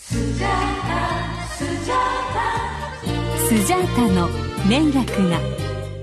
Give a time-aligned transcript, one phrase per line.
[0.00, 4.28] スジャータの
[4.68, 5.40] 年楽が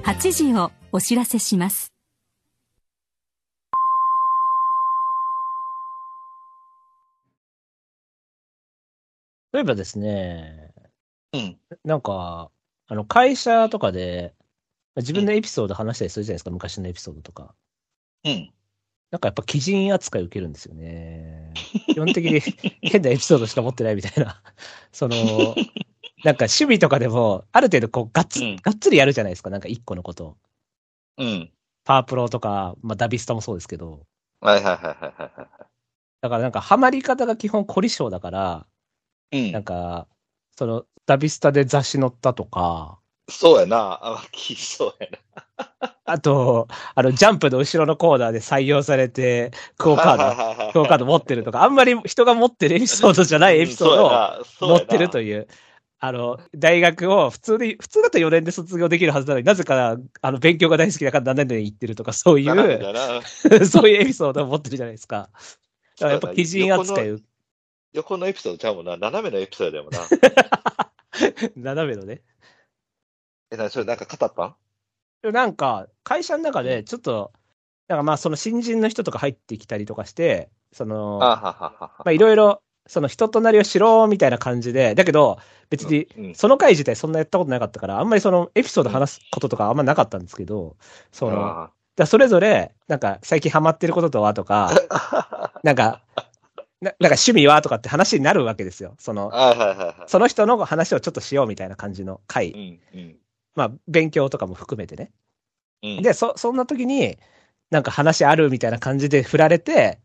[0.04, 1.94] 8時をお知らせします
[9.54, 10.74] 例えばですね、
[11.32, 11.58] うん。
[11.86, 12.52] なんか、
[12.88, 14.36] あの、会社とかで、
[14.98, 17.56] 自分のエピソード話したりするじゃないですか、昔のエピソードとか。
[18.26, 18.54] うん。
[19.12, 21.54] なんかやっぱ鬼人扱い受けるんですよね。
[21.88, 22.42] 基本的に
[22.82, 24.42] 変なエピソードしか持ってないみたいな。
[24.92, 25.16] その、
[26.24, 30.38] なんか趣味とかでも、ある程度こう、がっつ、うんがっつりやるじゃないですか、なんか一個のことを。
[31.18, 31.52] うん。
[31.86, 34.06] パワープロとか、まあダビスタもそうですけど。
[34.42, 35.48] はいはいはいはいはいは
[36.22, 38.66] だからなんかハマり方が基本凝り性だから、
[39.32, 39.48] い。
[39.48, 39.52] うん。
[39.52, 40.08] なんか、
[40.58, 43.00] その、ダビスタで雑誌載ったとか、
[43.30, 44.00] そうやな。
[44.02, 45.10] あ、きそうや
[45.80, 45.95] な。
[46.06, 53.96] あと、あの、ジャンプの後ろのコーナーで採用されて、クオカード、ー クオカード持ってるとか、あんまり 人が持ってるエピソードじゃないエピソー
[54.60, 55.48] ドを持ってるという。
[55.98, 63.66] あの、大学を普通で、普通だと4年で卒業できるはずなのになぜか、あの、勉強が大好きだから何年で行ってるとか、そういそう。
[63.66, 65.30] そういうエピソードを持ってるじゃないですか。
[65.98, 67.16] だからやっぱ基人扱い、
[67.94, 68.98] 横のエピソードちゃうもんな。
[68.98, 70.02] 斜めのエピソードだもんな。
[71.56, 72.22] 斜めのね。
[73.50, 74.56] え、な、それなんか語ったん？
[75.32, 77.32] なんか、会社の中でちょっと、
[77.88, 81.92] なんかまあその新人の人とか入ってきたりとかして、その、あはははは。
[82.00, 90.76] まあいろいろ、その人となりを知ろうみたいな感じで、だけど別にうんその回自体そんなやったことなかったから、あんまりそのエピソード話すこととかあんまなかったんですけど、
[91.12, 96.02] その、だそれぞれ、なんか最近ハマってることとはとか、ー なんか、
[96.82, 98.96] ななんか趣味はとかって話になるわけですよ。
[99.00, 99.32] その。
[100.08, 102.52] その人の話をちょっとしようみたいな感じの回。
[102.52, 103.16] うんうん
[103.56, 105.12] まあ勉強とかも含めてね。
[105.84, 106.02] うん。
[106.02, 107.18] で、そ、そんな時に、
[107.72, 110.00] なんか話あるみたいな感じで振られて、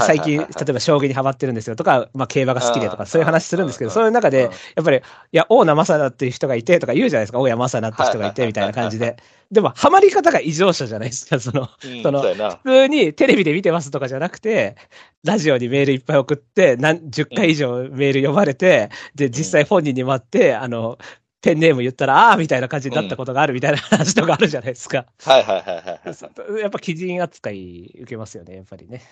[0.00, 5.00] 最近、例えば将棋にハマってるんですよとか、まあ競馬が好きでとか、そういう話するんですけど、そういう中でうん、やっぱり、い
[5.32, 9.16] や、大名正奈っていう人がいてとか言うじゃないですか、大山正奈って人がいてみたいな感じで。
[9.50, 12.22] でも、ハマり方が異常者じゃないですか、その、うんその。
[12.22, 14.76] 普通にテレビで見てますとかじゃなくて、
[15.24, 20.98] ラジオにメールいっぱい送って、何、10回以上メール読まれて、で、実際本人に待って、あの、
[21.40, 25.06] ペンネーム言ったら、ああーみたいな感じになったことがあるみたいな話とかあるじゃないですか。
[25.22, 26.60] はいはいはいはいはい。
[26.60, 29.02] やっぱ基人扱い受けますよね、やっぱりね。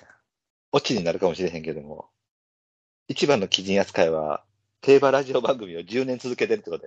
[0.72, 2.06] オチになるかもしれへんけども。
[3.08, 4.42] 一番の基人扱いは、
[4.80, 6.84] 競馬ラジオ番組を10年続けてるってこと。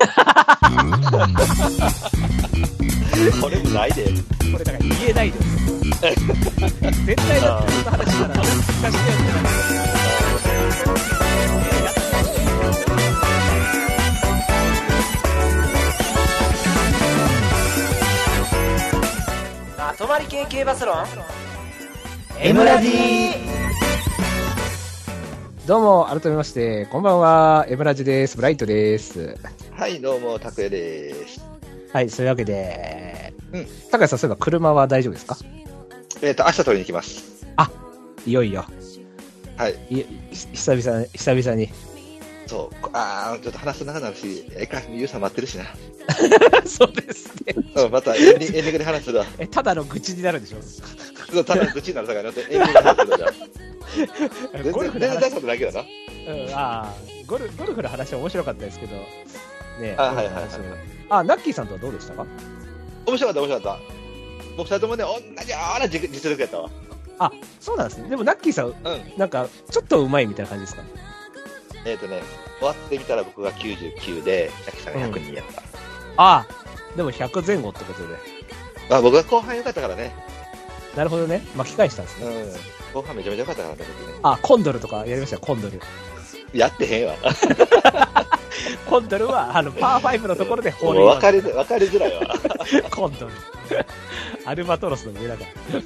[3.41, 4.05] これもないで。
[4.51, 5.49] これだから言えないです。
[7.05, 10.08] 絶対だって話したら、 聞かしてよってなる
[19.99, 21.05] まとまり系系バスロン
[22.39, 22.89] M ラジ
[25.67, 28.37] どうも、改めまして、こんばんは、エムラジです。
[28.37, 29.37] ブライトです。
[29.75, 31.41] はい、どうも、拓也です。
[31.91, 35.35] はい、そういうわけで、うん高谷さん、そういえば車は大丈夫ですか？
[36.21, 37.45] えっ、と、明日取りに行きます。
[38.25, 38.65] いよいよ。
[39.57, 39.73] はい。
[39.89, 41.69] い久々、久々に。
[42.49, 42.89] そう。
[42.93, 45.65] ああ、ちょっと話す長くなるし、ええか、ゆうさん待ってるしな。
[46.65, 47.53] そうですね。
[47.75, 49.25] うん、またエン エンディングで話するわ。
[49.37, 50.57] え、ただの愚痴になるでしょ？
[51.31, 53.31] そうただ愚痴になるさかいなって、エンディングで話するわ。
[54.53, 55.11] 全然、ゴルフの話？
[55.11, 55.79] 全然大したことないけどな。
[55.81, 56.93] うん、ああ、
[57.27, 60.45] ゴルゴルフの話は面白かったですけど、ねあはいはいはい
[61.09, 62.25] あ、ナッキーさんとはどうでしたか？
[63.05, 63.79] 面白かった、面白かった。
[64.57, 66.69] 僕二人ともね、同じような実実力やったわ。
[67.19, 68.09] あ、そうなんですね。
[68.09, 68.73] でもナッキーさん、うん。
[69.17, 70.83] なんか、ちょっとうまいみたいな感じですか？
[71.85, 72.21] えっ、とね、
[72.59, 75.61] 終わってみたら僕が99で、さきさんが102やった。
[76.17, 76.47] ああ、
[76.95, 78.15] でも100前後ってことで。
[78.89, 80.13] まあ僕が後半良かったからね。
[80.95, 81.41] なるほどね。
[81.55, 82.25] 巻き返したんですね。
[82.25, 82.53] うん。
[82.93, 84.19] 後半めちゃめちゃ良かったからね、僕ね。
[84.23, 85.79] あ、コンドルとかやりましたよ、コンドル。
[86.53, 87.15] やってへんわ。
[88.89, 91.39] コンドルは、あの、パー5のところでホール分かり
[91.85, 92.35] づらいわ。
[92.89, 93.31] コンドル。
[94.45, 95.81] アルバトロスの上だから。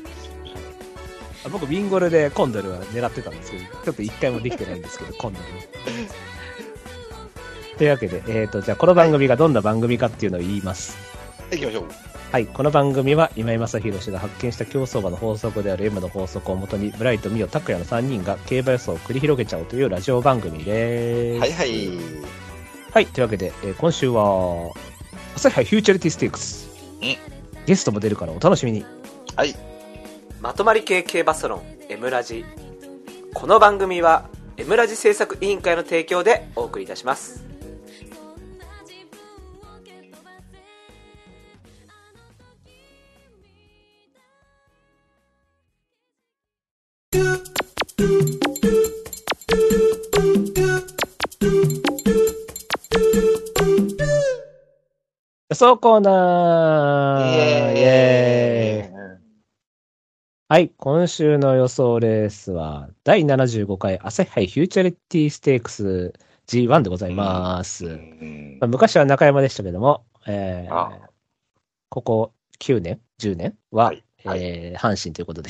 [1.45, 5.45] あ僕、ウィンゴルでコンドルは狙ってたんですけど、ちょっと一回もできてないんですけど、コンドル。
[7.77, 10.95] というわけで、えっ、と、じゃあこの番組がどんな番組かっていうのを言います。
[11.51, 11.85] 行きましょう。
[12.31, 21.41] はい、この番組は今井正弘氏が発見した競走馬の法則である M の法則をもとに、ブライト、ミオ、タクヤの3人が競馬予想を繰り広げちゃおうというラジオ番組です。
[21.41, 21.89] はいはい。
[22.91, 24.71] はい、というわけで、えー今週は、
[25.35, 26.69] 朝日杯フューチャリティステークス。
[27.65, 28.83] ゲストも出るからお楽しみに。
[29.35, 29.55] はい。
[30.43, 32.43] まとまり系系バスロン M ラジ。
[33.33, 37.45] この番組は M ラジ制作委員会の提供でお送りいたします。
[55.53, 57.77] そうコーナー。
[57.77, 58.92] イエーイ。
[60.49, 66.13] はい、今週の予想レースは、第75回朝日杯フューチャリティステークス
[66.47, 67.85] G1 でございます。
[67.85, 71.09] うんまあ、昔は中山でしたけども、えーあ
[71.89, 75.49] ここ9年、10年は、はいはいえー阪神ということで、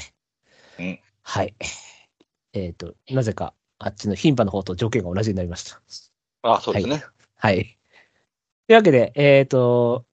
[0.79, 1.55] うんはい。
[2.53, 5.81] えっ、と、なぜか、あっちの牝馬の方と条件が同じになりました。
[6.43, 7.03] あ、そうですね。
[7.37, 7.77] はい。
[8.67, 10.05] というわけで、えっ、と、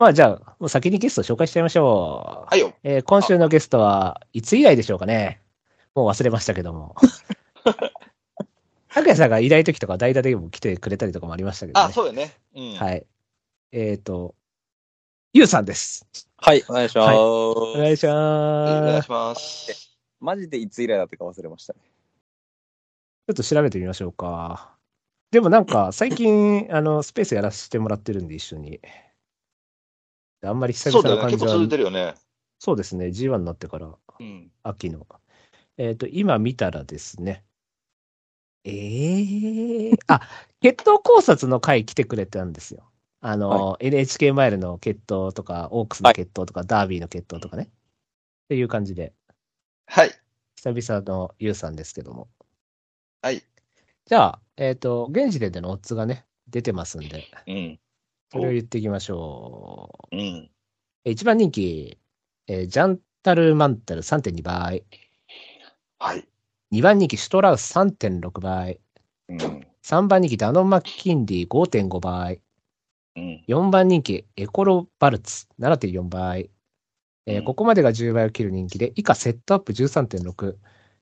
[0.00, 2.48] まあじゃあ、もう先にゲスト紹介しちゃいましょう。
[2.48, 2.72] はいよ。
[2.82, 5.42] えー今週のゲストはいつ以来でしょうかね。
[5.94, 6.96] もう忘れましたけども。
[8.88, 11.86] 拓也さんがいない時とか代打でも来てくれたりとかもありましたけどね。
[11.86, 12.32] あ、そうよね。
[12.56, 12.74] うん。
[12.76, 13.06] はい。
[13.72, 14.34] えっ、と、
[15.34, 16.08] ゆうさんです。
[16.38, 17.06] はい、お願いします。
[17.06, 18.98] はいお願いしお願ます。
[19.00, 19.98] いします。
[20.18, 21.80] マジでいつ以来だったか忘れましたね。
[21.82, 24.74] ちょっと調べてみましょうか。
[25.30, 28.80] でもなんか、最近、あの、スペースやらせてもらってるんで、一緒に。
[30.42, 30.90] あんまり久。
[30.90, 31.40] 々な感じは。
[31.40, 32.14] 結構続いてるよね。
[32.58, 33.06] そうですね。
[33.06, 34.50] G1 になってから、うん。
[34.62, 35.06] 秋の。
[35.76, 37.44] えっ、と、今見たらですね。
[38.64, 40.20] ええあ、
[40.60, 42.90] 決闘考察の回来てくれたんですよ。
[43.20, 47.64] あの、NHK マイルの決闘とか、オークスの決闘とか、ダービーの決闘とかね。
[47.64, 47.66] っ
[48.48, 49.14] ていう感じで、
[49.86, 50.10] はい。
[50.56, 52.28] 久々のゆうさんですけども。
[53.22, 53.42] はい。
[54.04, 57.80] じゃあ、えっ、と、現時点でのオッズがね、出てますんで、うん。
[58.32, 60.16] それを言っていきましょう。
[60.16, 60.50] うん。
[61.04, 61.98] え1番人気、
[62.46, 64.84] えージャンタルマンタル3.2倍。
[65.98, 66.26] はい。
[66.72, 68.80] 2番人気、シュトラウス3.6倍。
[69.28, 69.38] うん。
[69.84, 72.40] 3番人気、ダノン・マッキンディ5.5倍。
[73.16, 73.44] うん。
[73.48, 76.50] 4番人気、エコロバルツ7.4倍。
[77.26, 80.56] えーうんここまでが10倍を切る人気で、以下セットアップ13.6、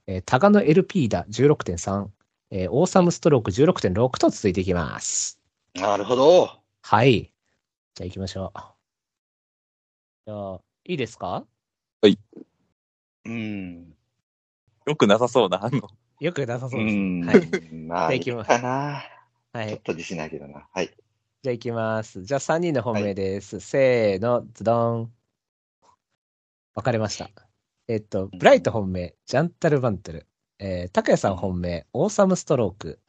[0.06, 2.08] えータガノ LP ダ16.3、
[2.50, 5.38] えーオーサムストローク16.6と続いていきます。
[5.74, 6.57] なるほど。
[6.82, 7.32] はい。
[7.94, 8.58] じゃあ行きましょう。
[10.26, 11.44] じゃあ、いいですか？
[13.24, 13.94] うん。
[14.86, 15.88] よくなさそうな反応。
[16.20, 16.94] よくなさそうです。
[16.94, 17.24] ん。
[17.24, 17.74] はい。
[17.74, 19.02] まあ、いいじゃあ行きますかな。
[19.52, 19.68] はい。
[19.68, 20.66] ちょっと自信ないけどな。
[20.72, 20.86] はい。
[21.42, 22.24] じゃあ行きます。
[22.24, 23.60] じゃあ3人の本命です。
[23.60, 25.12] せーの、ズドン。
[26.74, 27.30] 分かれました。
[27.86, 30.26] えっと、ブライト本命、ジャンタルバンテル。
[30.58, 33.00] えー、タカヤさん本命、オーサムストローク。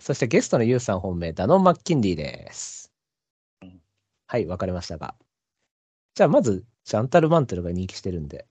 [0.00, 2.81] そしてゲストのユウさん本命、ダノン・マッキンリーです。
[4.32, 5.14] はい、分かれましたが。
[6.14, 8.46] じゃあまず、ジャンタルバンテルが人気してるんで、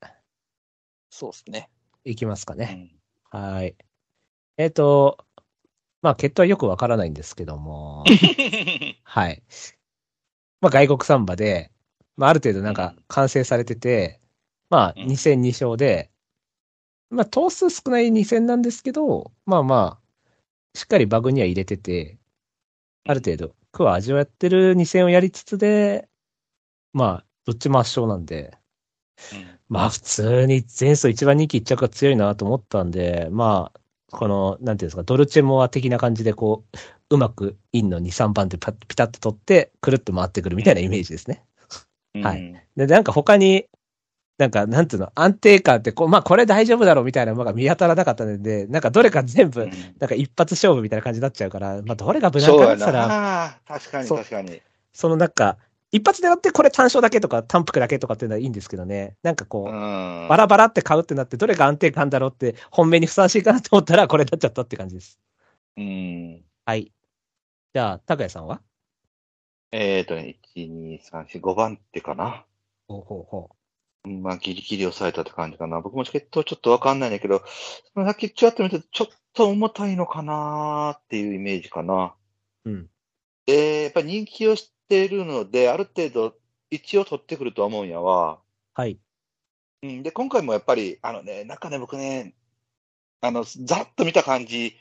[1.10, 1.72] そうですね。
[2.04, 2.92] いきますかね。
[3.34, 3.76] うんはい。
[4.58, 5.26] えっ、と、
[6.04, 8.04] まあ、決闘はよくわからないんですけども、
[9.04, 9.42] はい。
[10.60, 11.72] まあ、外国サンバで、
[12.16, 14.22] まあ、ある程度なんか完成されてて、
[14.70, 16.12] まあ、うん2戦2勝で、
[17.10, 22.20] まあ、頭数少ない2戦なんですけど、まあまあ、しっかりバグには入れてて、
[23.06, 26.08] ある程度、苦は味わってる2戦をやりつつで、
[26.94, 28.58] まあ、どっちも圧勝なんで、
[29.70, 33.80] まあ普通に前走一番人気一着が強いなと思ったんで、まあ、
[34.12, 41.46] この、なんていうんですか、ドルチェモア的な感じでこう、うまくインの2、3番手パッピタッと取って、くるっと回ってくるみたいなイメージですね。
[42.22, 42.68] はい。
[42.76, 43.68] で、なんか他に、
[44.38, 53.58] なんか、なんていうの、安定感ってこう、まあこれ大丈夫だろうみたいな馬が見当たらなかったので、なんかどれか全部、うんなんか一発勝負みたいな感じになっちゃうから、まあどれが無難かって言ったら、な。
[53.68, 54.62] 確かに確かに。
[54.94, 55.58] そのなんか、
[55.92, 60.28] 一発狙ってこれ単勝だけとか単服だけとかっていうのはいいんですけどね、なんかこう、うん。
[60.30, 65.20] バラバラって買うってなって、どれが安定感だろうって、本命にふさわしいかなと思ったら、これになっちゃったって感じです。
[65.78, 66.42] うん。
[66.66, 66.92] はい。
[67.74, 68.62] じゃあ、高谷さんは？
[69.74, 72.46] えっとね、1、2、3、4、5番手かな。
[72.88, 73.50] ほうほうほ
[74.04, 75.80] まあ、ギリギリ抑えたって感じかな。
[75.82, 77.44] 僕もチケットちょっとわかんないんだけど、
[77.96, 82.16] さっきちらっと見てちょっと重たいのかなっていうイメージかな。
[82.66, 82.90] うん。
[83.46, 86.36] で、やっぱり人気を知っているので、ある程度、
[86.70, 88.40] 一応取ってくるとは思うんやわ。
[88.74, 88.98] はい。
[89.84, 90.04] うん。
[90.04, 92.34] で、今回もやっぱり、あのね、なんかね、僕ね、
[93.20, 94.76] あの、ざっと見た感じ、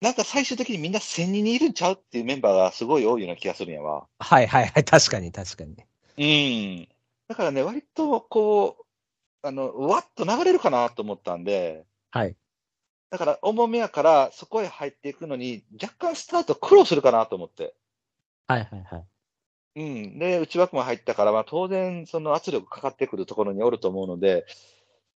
[0.00, 4.06] なんか最終的にみんな1000人にいるんちゃうっていうメンバーがすごい多いような気がするんやわ。
[4.18, 4.84] はいはいはい。
[4.84, 5.76] 確かに確かに。
[6.18, 6.88] うん。
[7.28, 12.36] だからね、割とこう、あの、わっと流れるかなと思ったんで、はい。
[13.10, 17.74] だから重めやからそこへ入っていくのに若干スタート苦労するかなと思って。
[18.48, 19.04] はいはいはい。
[19.76, 20.18] うん。
[20.18, 24.46] で、内枠も入ったから、まあ当然その圧力かかってくるところにおると思うので、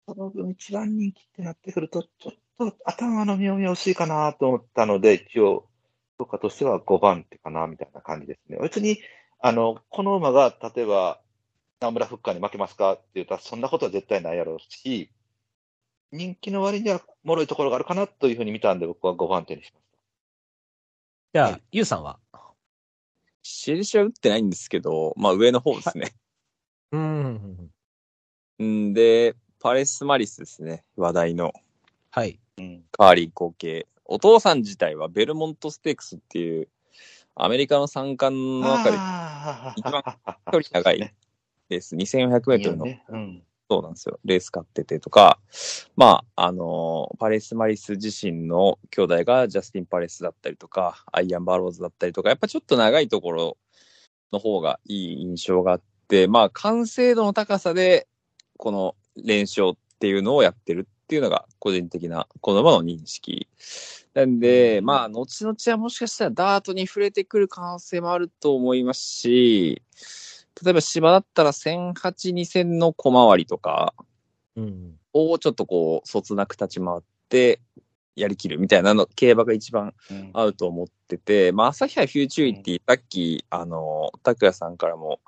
[0.07, 5.67] その分一番人気ってなってくると、ちょっと頭の妙味薄いかなと思ったので、一応、
[6.19, 8.59] 評価としては5番手かな、みたいな感じですね。
[8.61, 8.99] 別に、
[9.41, 11.21] あの、この馬が、例えば、
[11.81, 12.93] 南村フッカーに負けますか？
[12.93, 15.11] って言ったら、そんなことは絶対ないやろうし、
[16.13, 19.83] 人気の割には脆いところがあるかなというふうに見たんで、僕は5番手にしまし
[21.33, 22.19] じゃあ、はいゆうさんは？
[23.43, 26.13] 印は打ってないんですけど、まあ上の方ですね。
[26.93, 27.71] うん。
[28.63, 30.85] んで、パレス・マリスですね。
[30.97, 31.55] 話題の
[32.11, 32.39] はい。
[32.59, 32.85] うん。
[32.93, 33.87] カーリー後継。
[34.05, 36.69] お父さん自体はベルモントステークスっていう、
[37.37, 40.11] アメリカの三冠の中であ一番距
[40.51, 41.15] 離長い
[41.71, 43.05] レース、2400メートルの、ね。
[43.09, 43.43] うん。
[43.71, 44.19] そうなんですよ。
[44.25, 45.39] レース勝っててとか、
[45.97, 53.57] まあ、あのパレス・マリス自身の兄弟がジャスティン・パレスだったりとか、アイアン・バローズだったりとか、やっぱちょっと長いところ
[54.33, 58.09] の方がいい印象があって、まあ、完成度の高さで、
[58.57, 63.47] この連勝っていうのをやってるっていうのが個人的なこの馬の認識。
[64.15, 69.83] なんで、まあ、後々はもしかしたらダートに触れてくる可能性もあると思いますし、
[70.65, 73.95] 例えば芝だったら1008、2000の小回りとか
[74.57, 74.97] うん。
[75.13, 77.61] をちょっとこう、そつなく立ち回って
[78.17, 85.21] やりきるみたいなの、競馬が一番うん合うと思ってて、まあ、朝日杯フューチュリティ、さっき、あの、拓也さんからも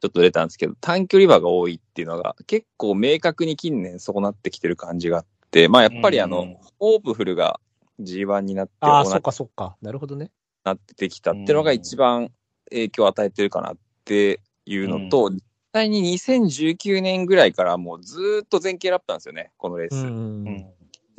[0.00, 7.60] ちょっと出たんですけど、短距離馬が多いっていうのが結構明確に近年そうなってきてる感じがあって、まあ、やっぱりあの、うんオープフルが
[8.00, 9.76] G1 になって、ああ、そっかそっか。
[9.82, 10.30] なるほどね。
[10.64, 12.30] なってきたっていうのが一番
[12.70, 19.96] 影響を与えてるかなっていうのと、実際に2019年ぐらいからもうずーっと前傾ラップなんですよね、このレース。
[19.96, 20.46] うん。
[20.46, 20.66] うん。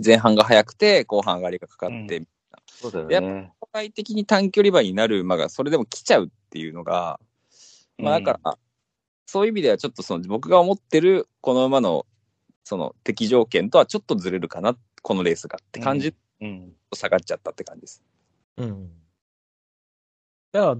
[0.04, 2.28] 前半が早くて、後半上がりがかかって、うん
[2.68, 3.52] そうだよやね。
[3.62, 7.20] 社会的に短距離馬になる馬がそれでも来ちゃうっていうのが、
[7.98, 8.58] まあだから、
[9.26, 12.06] そういう意味ではちょっとその僕が思ってるこの馬の
[12.64, 16.74] その適条件とはちょっとずれるかな、このレースがって感じうん、うん。
[16.90, 18.04] と下がっちゃったって感じです。
[18.58, 18.92] うん。
[20.54, 20.78] じゃあ、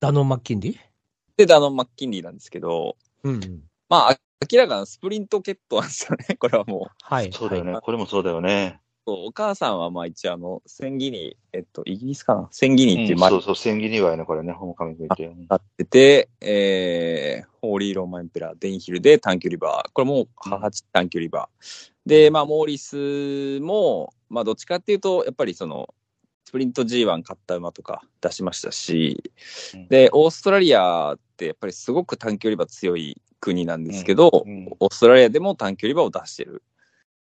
[0.00, 0.78] ダノン・マッキンリー
[1.36, 3.62] で、ダノン・マッキンリーなんですけど、うん。
[3.88, 4.18] まあ
[4.50, 6.90] 明らかなスプリント決闘なんですよね、 これはもう。
[7.02, 7.32] はい。
[7.32, 7.72] そうだよね。
[7.72, 8.80] はいこれもそうだよね。
[9.08, 15.32] お母さんはまあ一応あの、センギニー、えっと、イギリスかなセンギニーっていう馬うんそうそう、千切りはね、これね、ホームカミングいて。
[15.48, 19.84] あってて、えー、ホーリー・ローマン・エンペラー、デンヒルで短距離馬。
[19.92, 21.48] これも母短距離馬。
[22.04, 25.94] で、まあ、モーリスも、まあ、どっちかっていうと、やっぱりその、
[26.46, 29.32] スプリント G1 勝った馬とか出しましたし、
[29.74, 36.62] うんで、オーストラリアってやっぱりすごく短距離馬強い国なんですけど、うんうんオーストラリアでも短距離馬を出してる。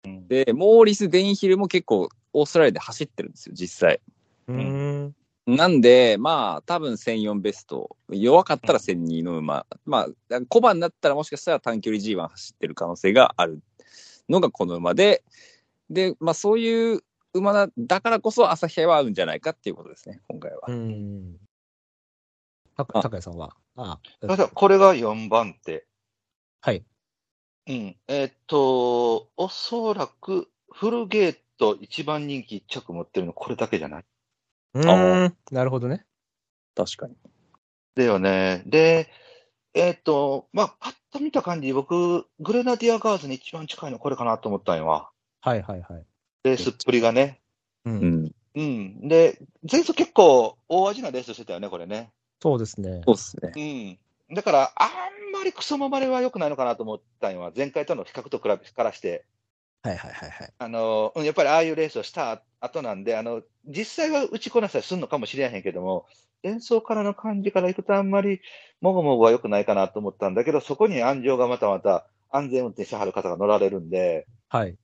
[0.06, 4.00] うんで、モーリス・デンヒルも結構オーストラリアで走ってるんですよ、実際。
[4.48, 5.15] うん。
[5.46, 7.98] なんで、まあ、多分1004ベスト。
[8.10, 9.65] 弱かったら1002の馬。
[9.86, 13.62] まあ、小判になったらもしかしたら短距離 G1 走ってる可能性がある
[14.30, 15.25] のがこの馬で、
[15.89, 20.61] で、まあそういう馬だだからこそ朝日杯は合うんじゃないかっていうことですね、今回は。
[20.67, 21.38] うん。
[22.75, 23.55] 高谷さんは？
[23.75, 25.85] あただこれが4番手。
[26.61, 26.83] はい。
[27.67, 27.95] うん。
[28.07, 34.05] えーっと、おそらく、フルゲート一番人気1着持ってるのこれだけじゃない？
[34.73, 35.38] うん。
[35.51, 36.05] なるほどね。
[36.75, 37.15] 確かに。
[37.95, 38.63] だよね。
[38.65, 39.09] で、
[39.73, 45.11] えーっと、まあ、パッと見た感じ、僕、グレナディアガーズに一番近いのこれかなと思ったんよわ。
[45.41, 46.05] はいはいはい。
[46.43, 47.39] レースっぷりがね。
[47.86, 47.91] う。
[47.91, 48.31] うんん。
[48.55, 49.07] うん。
[49.07, 52.12] で、前走結構大味なレースしてたよね、これね。
[52.41, 53.01] そうですね。
[53.05, 53.98] そうですね。
[54.29, 54.36] うん。
[54.36, 54.89] だから、あん
[55.31, 59.25] まりクソままれは良くないのかなと思ったんは、前回との比較と比べからして、
[59.83, 60.53] はいはいはいはい。
[60.60, 66.05] あの、うんやっぱりああいうレースをした後なんで、あの、実際は打ちこなしたりするのかもしれへんけども、
[66.43, 68.41] 演奏からの感じからいくとあんまり
[68.79, 74.75] もごもごは良くないかなと思ったんだけど、そこに安城がまたまた安全運転してはる方が乗られるんで、はい。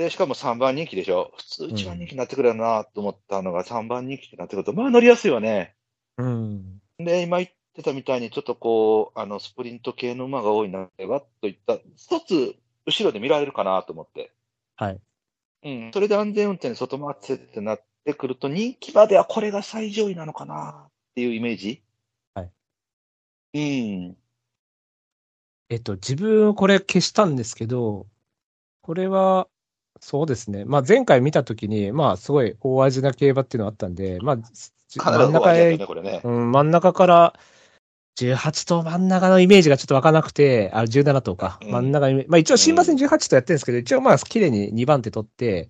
[0.00, 1.30] で、しかも3番人気でしょ？
[1.36, 5.76] 普通1番人気になってくるよなと思ったのが3番人気ってなってくると、まあ乗りやすいわね。
[6.16, 6.80] うん。
[6.98, 14.32] で、今言ってたみたいに、ちょっとこう、あの、スプリント系の馬が多いな、わっといった、一つ、後ろで見られるかなと思って。
[14.76, 15.00] はい。
[15.64, 15.90] うん。
[15.92, 21.82] それで安全運転で外回ってってなってくると、人気馬ではこれが最上位なのかなっていうイメージ？
[22.32, 22.50] はい。
[23.52, 24.16] うん。
[25.68, 28.06] えっと、自分これ消したんですけど、
[28.80, 29.46] これは、
[29.98, 30.64] そうですね。
[30.64, 35.52] まあ前回見たときに、まあすごい大味な競馬っていうのがあったんで、まあ、真ん中。
[36.24, 37.34] うん、真ん中から、
[38.18, 41.58] 18頭真ん中のイメージがちょっとわからなくて、あ、17頭か。
[41.62, 45.68] うん真ん中に、まあ一応新馬戦18頭やってるんですけど、一応まあ綺麗に2番手取って、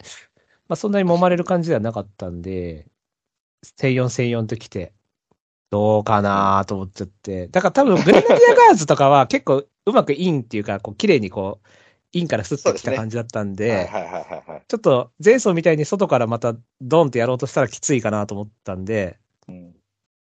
[0.68, 2.86] まあそんなに揉まれる感じではなかったんで、
[3.78, 4.92] 1004、1004と来て、
[5.70, 7.48] どうかなと思っちゃって。
[7.48, 11.68] だから多分グレナディアガーズとかは結構うまくインっていうか、こう綺麗にこう、
[12.12, 13.88] インからスッと来た感じだったんで。
[14.68, 19.76] ちょっと前走みたいに外からまたドンってやろうとしたらきついかなと思ったんで、うん。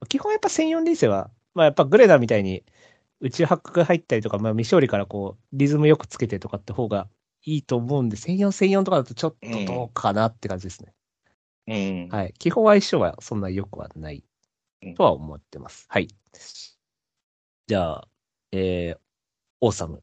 [0.09, 2.65] 基本やっぱ1004リーセは、まあやっぱグレナみたいに
[3.21, 7.09] 内八角入ったりとか、まあ未勝利からこう、リズムよくつけてとかって方が
[7.45, 10.93] いいと思うんで、1004、1004とかだとちょっとどうかなって感じですね。
[11.67, 12.09] うん。
[12.09, 12.35] はい。
[12.39, 14.25] 基本相性はそんな良くはない
[14.97, 15.87] とは思ってます。
[15.89, 16.09] はい。
[17.67, 18.09] じゃあ、
[18.53, 18.99] えー、
[19.61, 20.03] オーサム。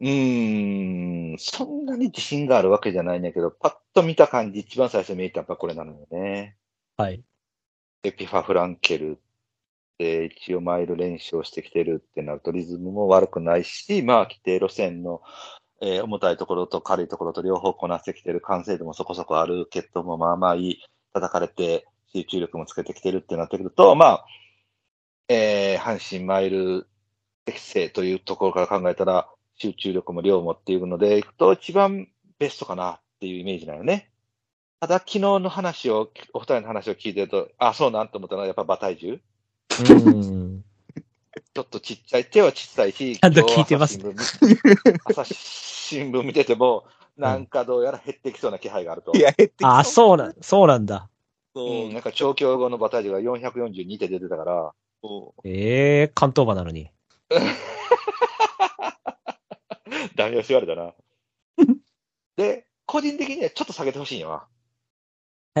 [0.00, 6.56] うーん、そんなに自信があるわけじゃないんだけど、パッと見た感じ、一番最初に見えたのはこれなのよね。
[6.96, 7.24] はい。
[8.04, 9.18] エピファ・フランケル
[9.98, 15.20] で一応マイル練習をしてきてるってなるとリズムも悪くないし、まあ規定路線の、
[15.80, 20.78] えー重たいところと軽いところと両方こなしてきてる完成度もそこそこある、血統もまあまあいい、
[21.12, 24.26] 叩かれて集中力もつけてきてるってなってくると、まあ、
[25.28, 26.88] えー阪神マイル
[27.44, 29.28] 適正というところから考えたら
[29.58, 34.10] 集中力も量もっていうのでいくと一番ベストかなっていうイメージなのね。
[34.80, 39.20] ただ昨日の話を、お二人の話を聞いてると、あ、そうなんと思ったのはやっぱ馬体重
[39.90, 40.64] うん。
[41.54, 46.84] ちょっとちっちゃい、手はちっちゃいし、ちゃんと聞いてます朝新聞 朝日新聞見てても、
[47.16, 49.12] なんかどうやら減ってきそうな気配があると。
[49.16, 51.08] いや、減ってきあ、そそうなん、そうなんだ。
[51.56, 54.72] そううん、なんか調教後の馬体重が442って出てたから、
[55.02, 56.90] そうええー、関東馬なのに。
[60.18, 60.94] ダメ押し言われたな。
[62.36, 64.34] で、個人的にはちょっと下げてほしいんよな。
[64.34, 64.48] は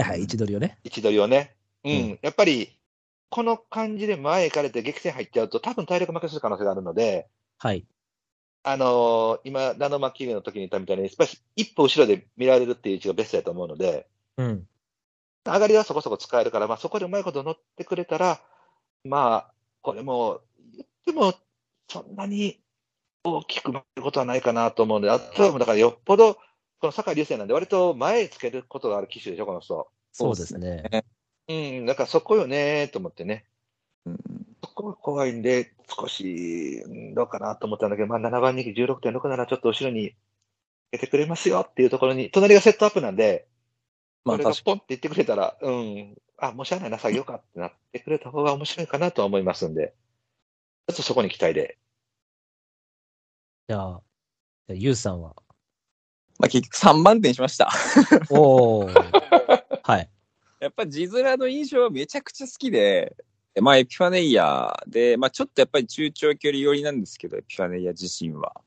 [0.00, 0.78] いはい、位置取りをね。
[0.82, 1.56] 位置取りをね。
[1.84, 1.92] うん。
[1.92, 2.76] うんやっぱり、
[3.30, 7.86] この感じで前行かれて激戦入っちゃうと、多分体力負けする可能性があるので、はい。
[8.64, 14.66] あのー今、ナノマッキーの時に言ったみたいに、やっぱり一歩後ろで見られるっていう位置がベストだと思うので、うん。
[15.44, 18.40] 上がりはそこそこ使えるから、まあ、そこでうまいこと乗ってくれたら、
[19.04, 20.40] まあ、これも、
[20.74, 21.34] 言っても、
[21.88, 22.60] そんなに
[23.24, 26.34] 大きく負けることはないかなと思うので、あとはもうだからよっぽど、
[26.80, 29.88] この酒井流星なんで、割と前へつけることがある機種でしょ、この人。
[30.12, 31.04] そうですね。
[31.48, 33.46] うん、だからそこよねと思ってね。
[34.06, 34.18] うん
[34.64, 40.14] そこが怖いんで、少し、うんどうかなと思ったんだけど、まあ、7番人気16.6ならちょっと後ろに
[40.90, 43.46] 出てくれますよっていうところに、隣がセットアップなんで、
[44.24, 49.94] まあこれが確かポンって言ってくれたら、うん、あ、もうしゃあないな、下げようかってなってくれた方が面白いかなとは思いますんで、
[50.88, 51.78] ちょっとそこに期待で。
[53.68, 54.02] じゃあ、
[54.66, 55.36] じゃあゆうさんは。
[56.38, 57.70] まあ結局3番手にしました。
[58.30, 59.80] おー。
[59.82, 60.08] はい。
[60.58, 63.14] やっぱ字面の印象はめちゃくちゃ好きで、
[63.60, 68.58] まあエピファネイアで、まあちょっとやっぱり中長距離寄りなんですけど、エピファネイア自身は。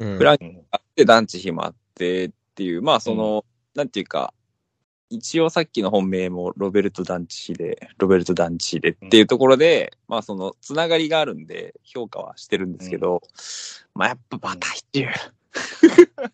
[0.00, 3.44] うんフランうんあって、団地比もあってっていう、まあその、
[3.76, 4.34] なんていうか、
[5.10, 13.22] 一応さっきの本命もロベルト団地比で、ロベルト団地比でっていうところで、まあその、つながりがあるんで、評価はしてるんですけど、
[13.94, 15.06] まあやっぱ馬体重。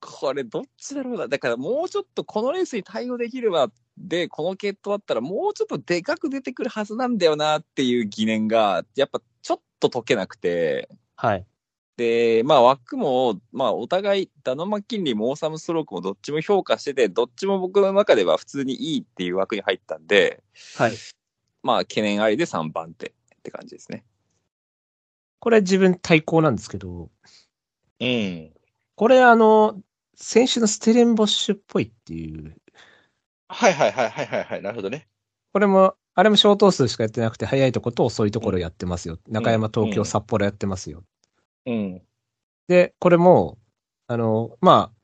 [0.00, 1.28] これどっちだろうな。
[1.28, 3.70] だからもうちょっとこのレースに対応できるわ。
[3.98, 11.46] で、この決闘だったらもうちょっとでかく出てくるはずなんだよなっていう疑念が、やっぱちょっと解けなくて、はい。
[11.96, 20.42] で、まあ枠も、まあお互い、ダノマッキンリーもオーサムストロークもどっちも評価してて、どっちも僕の中では普通にいいっていう枠に入ったんで、
[20.76, 20.92] はい。
[21.62, 24.04] まあ懸念ありで3番手って感じですね。
[25.38, 27.10] これ自分対抗なんですけど、
[28.00, 28.52] うん。
[28.94, 29.80] これあの、
[30.14, 32.56] 先週のステレンボッシュっぽいっていう、
[33.48, 35.06] はいはいはいはいはいはい、なるほどね。
[35.52, 39.18] これも、あれも小頭数しかやってなくて、早いとこと遅いところやってますよ。
[39.28, 41.04] 中山、東京、うん札幌やってますよ。
[41.66, 42.02] うん。
[42.68, 43.58] で、これも、
[44.06, 44.96] あの、まあ、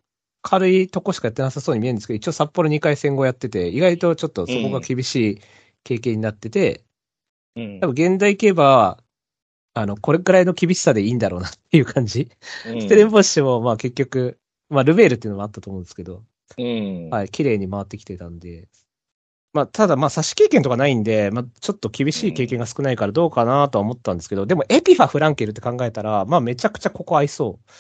[0.43, 5.41] 軽いとこしかやってなさそうに見えるんですけど、一応札幌2回戦後やってて、意外とちょっとそこが厳しい
[5.85, 9.03] 経験になってて、うん多分現代競馬は、
[9.75, 12.31] あの、これくらいの厳しさでいいんだろうなっていう感じ。
[12.63, 14.39] ステレンボッシュも、まあ結局、
[14.71, 16.25] まあルベールっていうのもあったと思うんですけど、
[16.57, 17.11] うん。
[17.11, 18.69] はい、綺麗に回ってきてたんで、
[19.53, 27.71] まあ、ただ、まあ、差し経験とかないんで、まあ、ちょっと厳しい経験が少ないからどうかなとは思ったんですけど、でも、エピファ・フランケルって考えたら、まあ、めちゃくちゃここ合いそう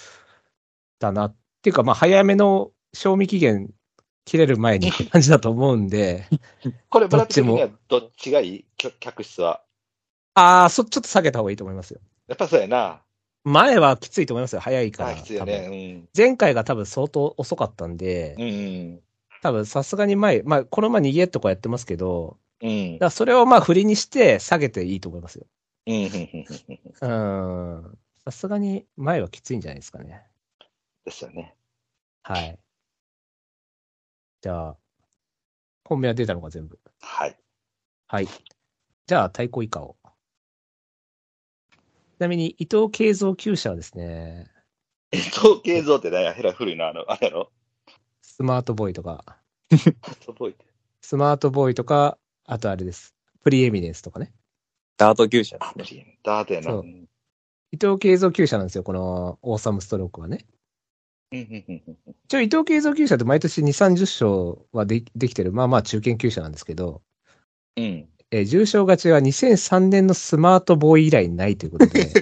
[0.98, 1.26] だな。
[1.26, 3.70] っていうか、まあ、早めの賞味期限
[4.24, 6.26] 切れる前に感じだと思うんで、
[6.90, 8.64] これ、ブラック的にはどっちがいい？
[8.76, 9.62] 客客室は。
[10.34, 12.00] ああ、そ、ちょっと下げた方がいいと思いますよ。
[12.28, 13.00] やっぱそうやな。
[13.44, 14.60] 前はきついと思いますよ。
[14.60, 15.10] 早いから。
[15.10, 16.04] あ、きついよ多分ね。
[16.16, 18.48] 前回が多分相当遅かったんで、うん。
[18.48, 19.00] うん。
[19.42, 23.04] 多分さすがに前、まあ、このまま逃げとかやってますけど、うんだか。
[23.06, 25.46] らそれをまあ振りにして下げていいと思いますよ。
[25.86, 27.98] うん。
[28.24, 30.22] さすがに前はきついんじゃないですかね。
[31.04, 31.56] ですよね。
[32.22, 32.56] はい。
[34.42, 34.76] じゃあ、
[35.84, 36.78] 本命は出たのか全部。
[37.00, 37.36] はい。
[38.06, 38.28] はい。
[39.06, 39.96] じゃあ、対抗以下を。
[41.72, 41.76] ち
[42.20, 44.46] なみに、伊藤慶三厩舎はですね、
[45.10, 47.50] 伊藤慶三って何や、ヘラ古いな、あの、あれやろ？
[48.32, 49.36] スマートボーイとか。
[51.02, 52.16] スマートボーイとか、
[52.46, 53.14] あとあれです。
[53.44, 54.32] プリエミネンスとかね。
[54.96, 56.82] ダート厩舎であすね。、ダートやな。
[57.72, 60.46] 伊藤慶三厩舎なんですよ、このオーサムストロークはね。
[61.30, 61.82] うんうんうん
[62.24, 67.02] 一応、伊藤慶三厩舎って毎年2、30勝はでできてる、まあまあ中堅厩舎なんですけど、
[67.76, 68.08] うん。
[68.30, 72.08] えー重賞勝ちは2003年のスマートボーイ以来ないということで、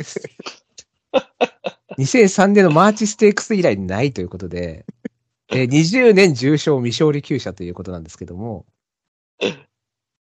[1.99, 4.85] 2003年のマーチステークス以来ないということで、
[5.53, 8.67] えー20年重賞未勝利厩舎ということなんですけども、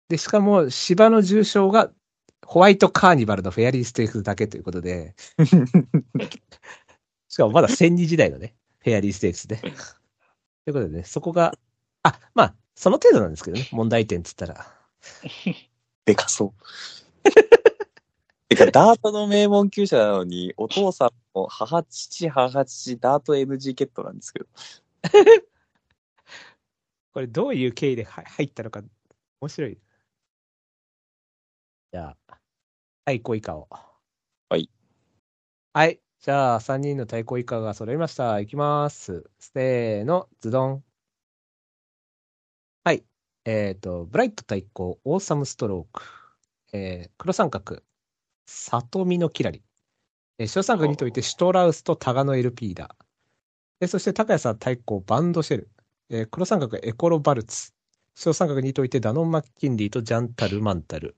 [0.08, 1.90] で、しかも芝の重賞が
[2.46, 5.14] ホワイトカーニバルのフェアリーステークスだけということで、
[7.28, 9.60] しかもまだ1002時代のね、フェアリーステークスね。
[9.60, 9.70] とい
[10.70, 11.58] うことでね、そこが、
[12.02, 14.66] あ、まあ、その程度なんですけどね、問題点っつったら。
[16.06, 16.62] でかそう。
[18.48, 24.46] てか、ダートの名門厩舎なのに、お父さんも母父、母父、ダート NG ケットなんですけど。
[27.12, 28.82] これどういう経緯では入ったのか、
[29.40, 29.78] 面白い。
[31.92, 32.38] じゃあ、
[33.04, 33.68] 対抗以下を。
[34.50, 34.70] はい。
[35.72, 36.00] はい。
[36.20, 38.40] じゃあ、3人の対抗以下が揃いました。
[38.40, 39.30] いきます。
[39.38, 40.84] せーの、ズドン。
[42.84, 43.04] はい。
[43.44, 46.02] えっ、と、ブライト対抗、オーサムストローク。
[46.72, 47.82] えー黒三角、
[48.46, 49.62] 里見のキラリ。
[50.38, 52.96] えー小三角にといて、シュトラウスとタガノ LP だ。
[53.80, 55.70] でそして、高谷さん対抗、バンドシェル。
[56.10, 57.72] えー黒三角エコロバルツ。
[58.14, 61.16] 小三角にといてダノン・マッキンリーとジャンタル・マンタル。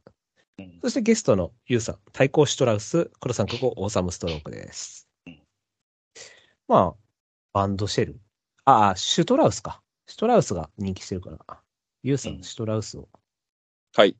[0.58, 5.40] うんそしてゲストのユウさん、対抗シュトラウス、黒三角オーサムストロークですうん。
[6.68, 7.00] まあ、
[7.54, 8.20] バンドシェル。
[8.66, 9.80] ああ、シュトラウスか。
[10.06, 11.38] シュトラウスが人気してるから。
[12.02, 13.08] ユウさ、うんんシュトラウスを。
[13.94, 14.16] はい。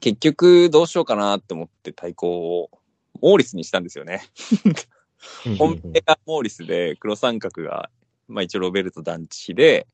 [0.00, 2.70] 結局、どうしようかなって思って対抗を、
[3.22, 4.22] モーリスにしたんですよね。
[5.58, 7.90] 本命がモーリスで、黒三角が、
[8.28, 9.86] まあ一応ロベルト団地で、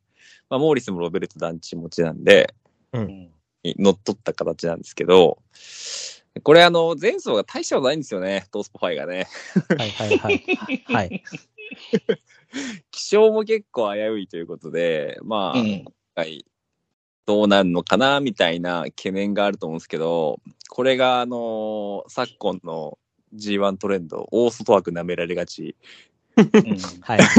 [0.48, 2.54] まあモーリスもロベルト団地持ちなんで、
[2.92, 3.30] うん
[3.62, 5.38] に乗っ取った形なんですけど、
[6.42, 9.26] これあの、前走が大したことないんですよね、トースポファイがね。
[9.78, 10.44] はいはいはい。
[10.86, 11.22] はい。
[12.90, 16.44] 気性も結構危ういということで、まあ、うん今回
[17.26, 22.98] どうなるのかな、みたいな懸念があると思うんですけど、これがあの、昨今の
[23.34, 25.76] G1 トレンド、大外枠舐められがち、
[26.36, 26.46] うん
[27.00, 27.20] はい。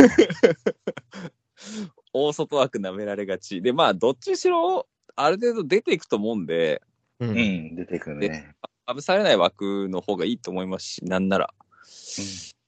[2.14, 3.62] 大外枠舐められがち。
[3.62, 6.82] で、まあ、どっちにしろ、ある程度出ていくと思うんで、
[7.20, 7.26] う。
[7.28, 8.56] うんん、出てくるね。
[8.86, 11.54] かぶされない枠の方がいいと思いますし、なんなら。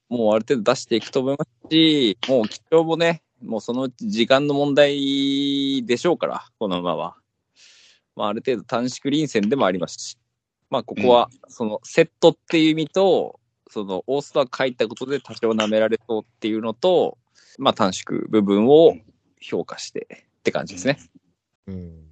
[0.09, 7.15] もうある程度出していくと思いますし、もう基調もね、もうそのうち時間の問題でしょうから、この馬は。
[8.15, 10.17] まあある程度短縮臨戦でもありますし、
[10.73, 17.19] まあここはそのセットっていう意味と、そのオーストは書いたことで多少舐められそうっていうのと、
[17.59, 18.95] まあ短縮部分を
[19.39, 20.97] 評価してって感じですね。
[21.67, 22.07] うん。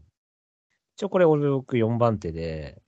[0.95, 2.83] 一応これ俺僕4番手で、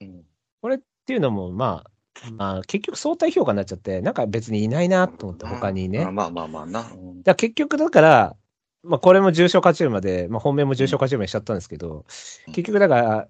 [0.00, 0.22] うん
[0.62, 1.84] これっていうのもま
[2.24, 6.06] あ、まあ結局相対評価になっちゃって、なんか別にいないなと思って他にね。
[6.10, 6.90] まあまあまあな。
[6.90, 8.36] うんだ結局だから、
[8.82, 12.06] まあこれも重賞勝ち馬で、まあ本命も重賞勝ち馬にしちゃったんですけど、
[12.46, 13.28] うん結局だから、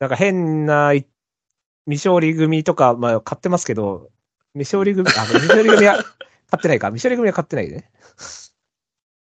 [0.00, 1.06] なんか変な未
[1.86, 4.10] 勝利組とか、まあ買ってますけど、
[4.54, 6.04] 未勝利組、あ、未勝利組は買
[6.58, 6.88] ってないか。
[6.88, 7.90] 未勝利組は買ってないね。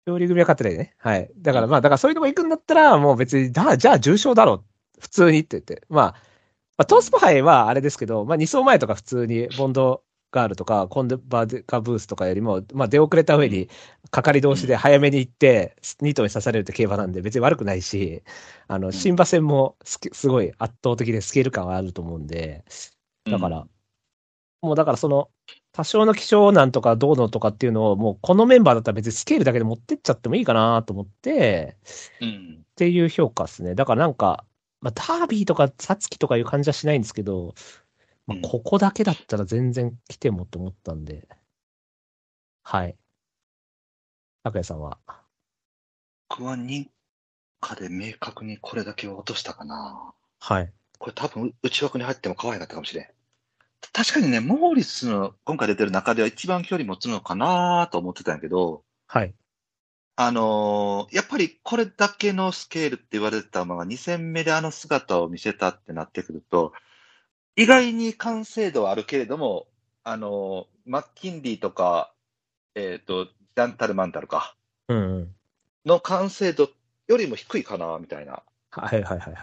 [0.06, 0.94] 勝利組は買ってないね。
[0.98, 1.30] はい。
[1.36, 4.64] だからまあ、だからそういうとこ行くんだったら、もう別に、だ、じゃあ重賞だろ。
[5.00, 5.82] 普通にって言って。
[5.88, 13.68] まあ、まあ、トースポ杯はあれですけど、まあ2走前とか普通にボンドガールとかコンデバーカブースとかよりも、まあ出遅れた上に、
[14.10, 18.22] かかり同士で早めに行って、2頭に刺されるって競馬なんで別に悪くないし、
[18.66, 22.64] あの、新馬戦もすきすごい圧倒的でスケール感はあると思うんで、
[23.30, 23.66] だから、
[24.62, 25.28] もうだからその、
[25.72, 31.76] 多少の気象なんとかどうのとかっていうのを、もうこのメンバーだったら別にスケールだけで持ってっちゃってもいいかなと思って、
[32.20, 32.58] うん。
[32.62, 33.74] っていう評価ですね。
[33.74, 34.44] だからなんか、
[34.80, 37.54] まあ、ダービーとかサツキとかいう感じはしないんですけど、
[38.26, 41.28] まあ、うんここだけだったら全然来てもって思ったんで、
[42.62, 42.96] はい。
[44.44, 44.98] 拓也さんは？
[46.28, 46.86] 僕は認
[47.60, 50.14] 可で明確にこれだけは落としたかな。
[50.40, 50.72] はい。
[50.98, 53.06] これ多分内枠に入っても可愛かったかもしれん。
[53.92, 59.34] 確かにね、モーリスの今回出てる中では一番距離持つのかなと思ってたんやけど、はい。
[60.14, 66.72] あのーやっぱりこれだけのスケールって言われてた馬が2戦目であの姿を見せたってなってくると、
[67.56, 69.66] 意外に完成度はあるけれども、
[70.04, 72.12] あのーマッキンリーとか、
[72.74, 74.56] えっ、と、ジャンタルマンタルか、
[74.88, 75.34] うんうん。
[75.86, 76.70] の完成度
[77.06, 78.42] よりも低いかな、みたいな。
[78.70, 79.34] はいはいはいはい。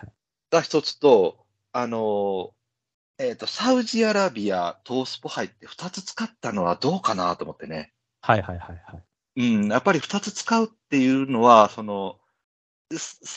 [0.52, 1.38] が一つと、
[1.72, 2.50] あのー
[3.20, 7.94] えっ、と、サウジアラビア、トースポ杯って二つ使ったのはどうかなと思ってね。
[8.22, 9.04] はいはいはいはい。
[9.38, 12.19] うん、やっぱり二つ使うっていうのは、その、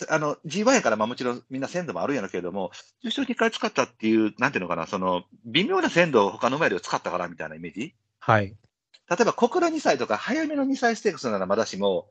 [0.09, 2.71] あの、G1 やから、まあもちろんみんな鮮度もあるんやろうけれども、
[3.03, 7.95] 重賞2回使ったっていう、なんていうのかな、その、微妙な鮮度を他の馬より使ったからみたいなイメージ？
[8.21, 8.47] はい。
[8.47, 12.09] 例えば、小倉2歳とか早めの2歳ステークスならまだしも、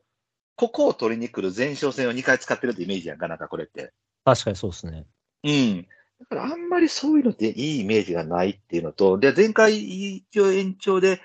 [0.54, 3.92] ここを取りに来る前哨戦を2回使ってるってイメージやんか、なんかこれって。
[4.24, 5.06] 確かにそうですね。
[5.42, 5.88] うん。
[6.20, 11.20] だからあんまりそういうのっていいイメージがないっていうのと、で、前回一応延長で、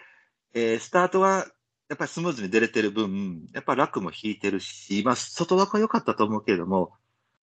[0.55, 1.45] えースタートは
[1.89, 6.91] やっぱりスムーズに出れてる分、やっぱ楽も引いてるし、まあ、外枠は良かったと思うけれども、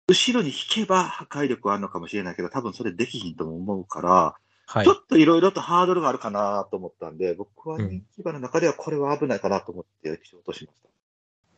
[0.08, 4.34] 後ろに引けば破壊力はあるのかもしれないけど、多分それできひんとも思うから、
[4.66, 4.92] はいちょ。
[4.92, 10.88] っといろいろとハードルがあるかなと思ったんで、僕はうん人気馬の中ではこれは危ないかなと思って仕事しました。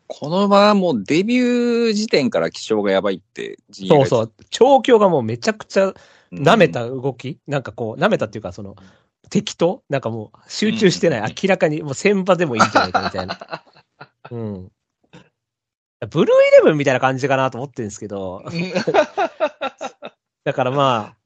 [0.07, 4.33] この馬はもうデビュー時点から気象がやばいってそうそう。
[4.51, 5.95] 調教がもうめちゃくちゃ
[6.33, 8.77] 舐めたうん動き、なんかこう、舐めたっていうか、その、
[9.31, 11.35] 適当なんかもう集中してない。
[11.43, 13.65] 明らかにもう先場でもいいんじゃないかみたいな。
[14.31, 14.73] うん。
[16.11, 18.43] ブルーイレブンみたいな感じかなと思ってるんですけど、
[20.45, 21.17] だからまあ、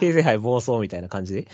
[0.00, 1.48] 経済杯暴走みたいな感じで。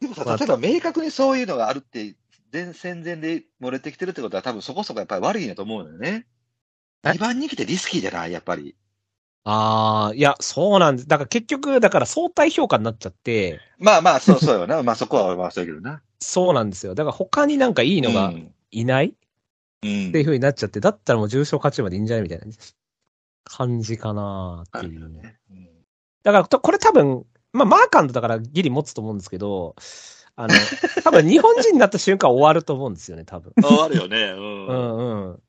[0.00, 2.16] でもさ、まあ例えば明確にそういうのがあるって、
[2.50, 6.26] 全戦前で漏れてきてるってことは多分そこそこやっぱり悪いんやと思うのよね。
[7.04, 8.32] え？2番人気ってリスキーじゃない？
[8.32, 8.74] やっぱり。
[9.48, 11.08] ああ、いや、そうなんです。
[11.08, 14.82] だから結局、だから相対評価になっちゃって、まあまあ、そうそうよな。
[14.84, 16.02] まあそこはまあそうやけどな。
[16.18, 16.96] そうなんですよ。
[16.96, 19.14] だから他になんかいいのがうんいない、
[19.84, 22.46] うんっていう風になっちゃって、だったらもう重症勝ちまでいいんじゃないみたいな
[23.44, 25.38] 感じかなっていうね。
[25.50, 25.68] うん
[26.24, 29.76] だからと、これ多分、まあ、マーカンドだからギリ持つと思うんですけど、
[30.34, 30.54] あの、
[31.04, 33.52] 多分日本人になった瞬間終わると思うんですよね、多分。
[33.62, 34.32] 終わるよね。
[34.32, 34.40] う。
[34.40, 35.42] うんんうん。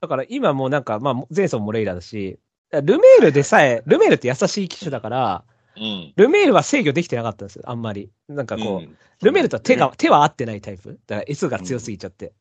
[0.00, 5.44] だから今もうなんか、まあ、前走モレイラだし、ルメールでさえ、ルメールって優しい機種だから、
[5.76, 6.12] うん。
[6.16, 8.10] ルメールは制御できてなかったんですよ、あんまり。
[8.28, 10.98] なんかこう、んルメールとは手が、手は合ってないタイプ。
[11.06, 12.32] だから S が強すぎちゃって。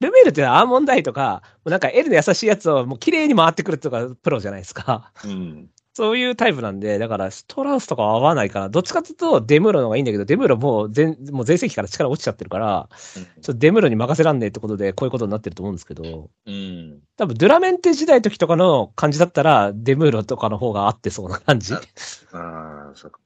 [0.00, 5.12] ルメールってアーモンダイとか、なんか L の優しいやつをもう綺麗に回ってくるとかプロじゃないですか。
[5.24, 5.70] うん。
[5.96, 17.00] そういうタイプなんで、だからストラウスとかは合わないから、どっちかというとデムロの方がいいんだけど、デムロもう全、もう全盛期から力落ちちゃってるから、ちょっとデムロに任せらんねえってことで、こういうことになってると思うんですけど、うん。
[17.16, 21.72] 多分ドゥラメンテ時代時とかの感じだったら、デムロとかの方が合ってそうな感じ。
[21.72, 23.18] ああ、そうか。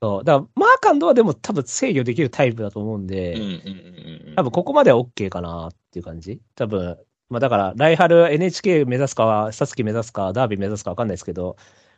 [0.00, 0.24] そう。
[0.24, 4.34] だから、マーカンドはでも多分制御できるタイプだと思うんで、うんうんうんうん。
[4.36, 6.40] 多分ここまでは OK かなっていう感じ。
[6.54, 6.98] 多分、
[7.30, 11.56] まあだから、来春 NHK 目指すか、サツキ目指すか、ダービー目指すかわかんないですけど、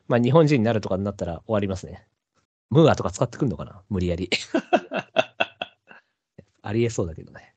[0.08, 2.06] まあ日本人になるとかになったら終わりますね。
[2.70, 3.82] ムーアとか使ってくんのかな？
[3.88, 4.30] 無理やり。
[6.62, 7.54] ありえそうだけどね。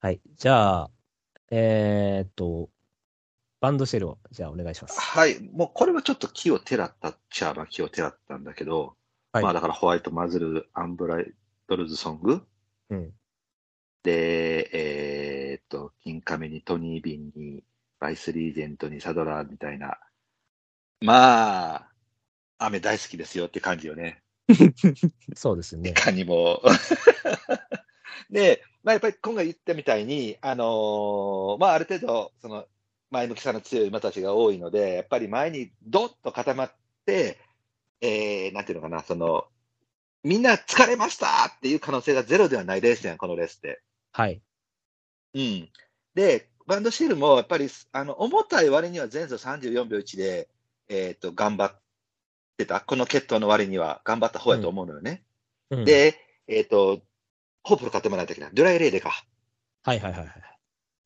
[0.00, 0.20] はい。
[0.36, 0.90] じゃあ、
[1.50, 2.70] えー、っと、
[3.60, 4.98] バンドシェルを、じゃあお願いします。
[4.98, 5.38] はい。
[5.52, 8.96] もうこれはちょっと木をてらったっちゃ、まあ木をてらったんだけど、
[9.32, 11.32] はいまあだからホワイトマズル、アンブライ
[11.68, 12.42] ドルズソング
[12.88, 13.12] うん。
[14.02, 17.62] で、えーっと、金亀にトニービンに、
[18.00, 19.98] バイスリージェントにサドラーみたいな。
[21.00, 21.90] まあ、
[22.58, 24.22] 雨大好きですよって感じよね。
[25.34, 25.94] そうですねい。
[25.94, 26.60] かにも。
[28.30, 32.66] で、まあ、やっぱり今回言ったみたいに、あのーまあ、ある程度、その、
[33.10, 36.74] 前向きさの強い馬たちが多いので、やっぱり前にドッと固まっ
[37.06, 37.38] て、
[38.00, 39.46] えー、なんていうのかな、その、
[40.22, 43.82] みんな疲れましたっていう可能性がゼロではないレースやん、このレースって。
[44.12, 44.42] はい。
[45.34, 45.68] うん。
[46.14, 50.48] で、バンドシールもやっぱり、あの、重たい割には前走34秒1で、
[50.90, 51.80] えっ、と、頑張っ
[52.58, 52.80] てた。
[52.80, 55.24] この決闘の割には頑張った方やと思うのよね。
[55.70, 57.00] うん、で、えっ、と、
[57.62, 58.50] ホープル買ってもらったっけな。
[58.52, 59.24] ドゥライレーデか。
[59.84, 60.42] はいはいはいはい。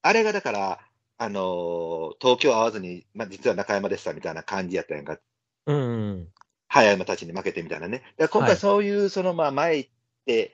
[0.02, 0.80] あれがだから、
[1.16, 5.18] あのー東京会わずに、まあ、実は中山でしたみたいな感じやったやんか。
[5.66, 5.80] うんう
[6.22, 6.28] ん。
[6.68, 8.02] 早い馬たちに負けてみたいなね。
[8.18, 9.90] だから今はい回そういう、その、まあ、前行っ
[10.26, 10.52] て、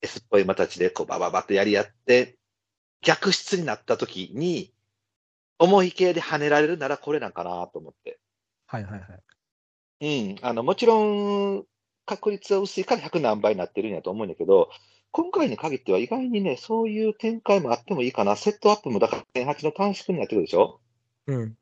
[0.00, 2.38] S っぽい馬たちで、こう、バババッとやり合って、
[3.02, 4.72] 逆質になった時に、
[5.58, 8.17] 重い系で跳ねられるならこれなんかなと思って。
[8.68, 9.06] はいはいは
[10.00, 10.34] い。
[10.34, 10.36] うん。
[10.42, 11.64] あの、もちろん、
[12.04, 14.70] 確率は薄いから100何倍になってるんやと思うんだけど、
[15.10, 18.36] 今回に限っては意外にね、そういう展開もあってもいいかな。
[18.36, 20.80] セットアップもだから1008の短縮になってくるでしょ？
[21.26, 21.56] うん。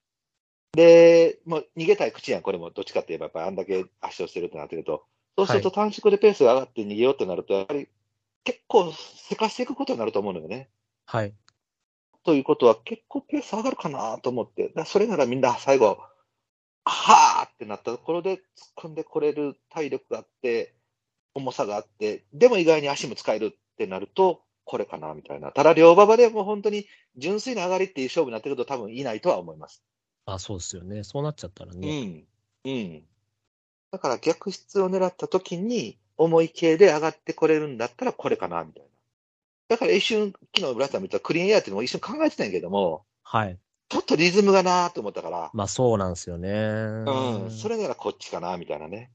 [0.72, 2.70] で、もう逃げたい口やん、これも。
[2.70, 5.06] どっちかって言えば、やっぱりあんだけ圧勝してるってなってると。
[5.38, 7.88] そうすると短縮でペースが上がって逃げようってなると、やっぱり
[8.44, 10.68] 結構せかしていくことになると思うのよね。
[11.06, 11.32] はい。
[12.24, 14.72] ということは結構ペース上がるかなと思って。
[14.84, 15.98] それならみんな最後、
[16.88, 18.40] はーってなったところで突っ
[18.76, 20.74] 込んでこれる体力があって、
[21.34, 25.52] 重さがあって、でも意外に足も使えるってなると、これかなみたいな。
[25.52, 29.82] ただ両馬場でもう本当に純粋な上がりっていう勝負になってくると多分いないとは思います。
[30.26, 31.04] あ、そうですよね。
[31.04, 32.04] そうなっちゃったらうね。
[32.04, 32.26] ん。
[32.64, 33.02] うん。
[33.90, 38.88] だから逆質を狙った時に、重い系で上がってこれるんだったらこれかな、みたいな。
[39.68, 43.58] だから一瞬、昨日ブラさん見たクリーンエアっていうのも一瞬考えてたんやけども、はい。
[43.88, 46.48] ちょっとリズムがなーと思ったから、まあそうなんですよね。
[46.50, 49.12] うん、それならこっちかな、みたいなね。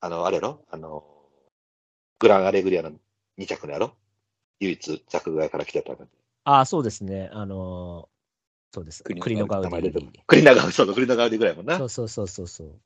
[0.00, 0.60] あの、あれやろ？
[0.70, 1.04] あの、
[2.20, 2.92] グランアレグリアの
[3.38, 3.92] 2着のやろ？
[4.60, 6.06] 唯一、着外から来てたの。
[6.44, 7.30] あ、そうですね。
[7.32, 8.16] あのー
[8.72, 9.02] そうです。
[9.04, 10.10] 栗栗のガウディ。
[10.26, 11.78] 栗永そうそう、栗永ガウディぐらいもんな。
[11.78, 12.80] そうそうそうそうそう。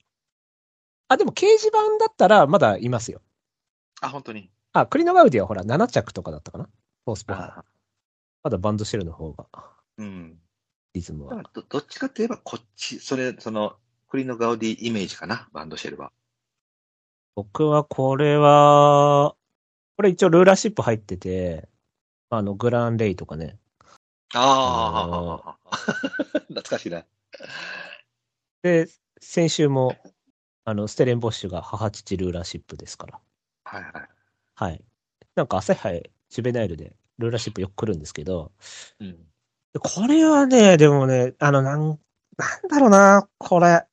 [1.08, 3.20] あ、でも掲示板だったらまだいますよ。
[4.00, 4.50] あ、本当に。
[4.72, 6.68] あ、栗のガウディはほら、7着とかだったかな？
[7.04, 7.64] フォースポハあ
[8.44, 9.46] まだバンドシェルの方が、
[9.98, 10.38] うん。
[10.92, 11.42] リズムは。
[11.52, 13.76] どどっちかといえば、こっち、それ、その、
[14.08, 16.12] 栗のガウディイメージかな、バンドシェルは。
[17.36, 19.36] 僕はこれは、
[19.96, 21.68] これ一応ルーラーシップ入ってて、
[22.28, 23.58] あの、グランレイとかね。
[24.34, 25.70] ああ、
[26.48, 27.04] 懐かしいな。
[28.62, 28.88] で、
[29.20, 29.96] 先週も、
[30.64, 33.20] あの、ステレンボッシュが母父ルーラーシップですから。
[33.64, 34.08] はいはい。
[34.54, 34.84] はい。
[35.34, 38.52] なんか朝日杯、ジュベナイルでルーラーシップよく来るんですけど、
[38.98, 39.29] うん。
[39.78, 41.98] これはね、でもね、あの、なん、なん
[42.68, 43.84] だろうな、これ。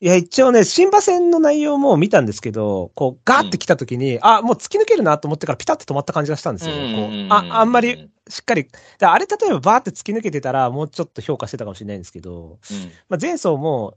[0.00, 6.94] いや、一応ね、新馬戦の内容も見たんですけど、こう、ガーって来た時に、あ、もう突き抜けるなと思ってからピタッと止まった感じがしたんですよね。
[6.94, 8.68] こうあ、あんまり、しっかり。
[8.98, 12.92] であれ、例えばバーって突き抜けてたら、もうちょっと評価してたかもしれないんですけど、うん。
[13.08, 13.96] まあ、前走も、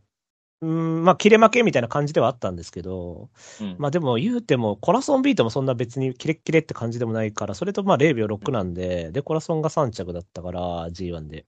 [0.61, 3.29] うん、まあ、切れ負けみたいな感じではあったんですけど、
[3.61, 3.75] うん。
[3.77, 11.45] まあでも言うても、コラソンビートもそんな別にキレッキレって感じでもないから、それとまあ0秒6なんで、で、コラソンが3着だったから、G1 で。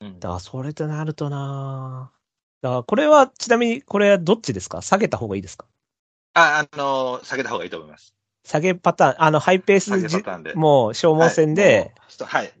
[0.00, 2.10] うんだからそれとなるとな
[2.62, 4.82] だからこれは、ちなみにこれはどっちですか？
[4.82, 5.66] 下げた方がいいですか？
[6.34, 8.14] あ、あの、下げた方がいいと思います。
[8.44, 9.90] 下げパターン、あの、ハイペース。
[10.56, 12.52] もう消耗戦で、はい、はい。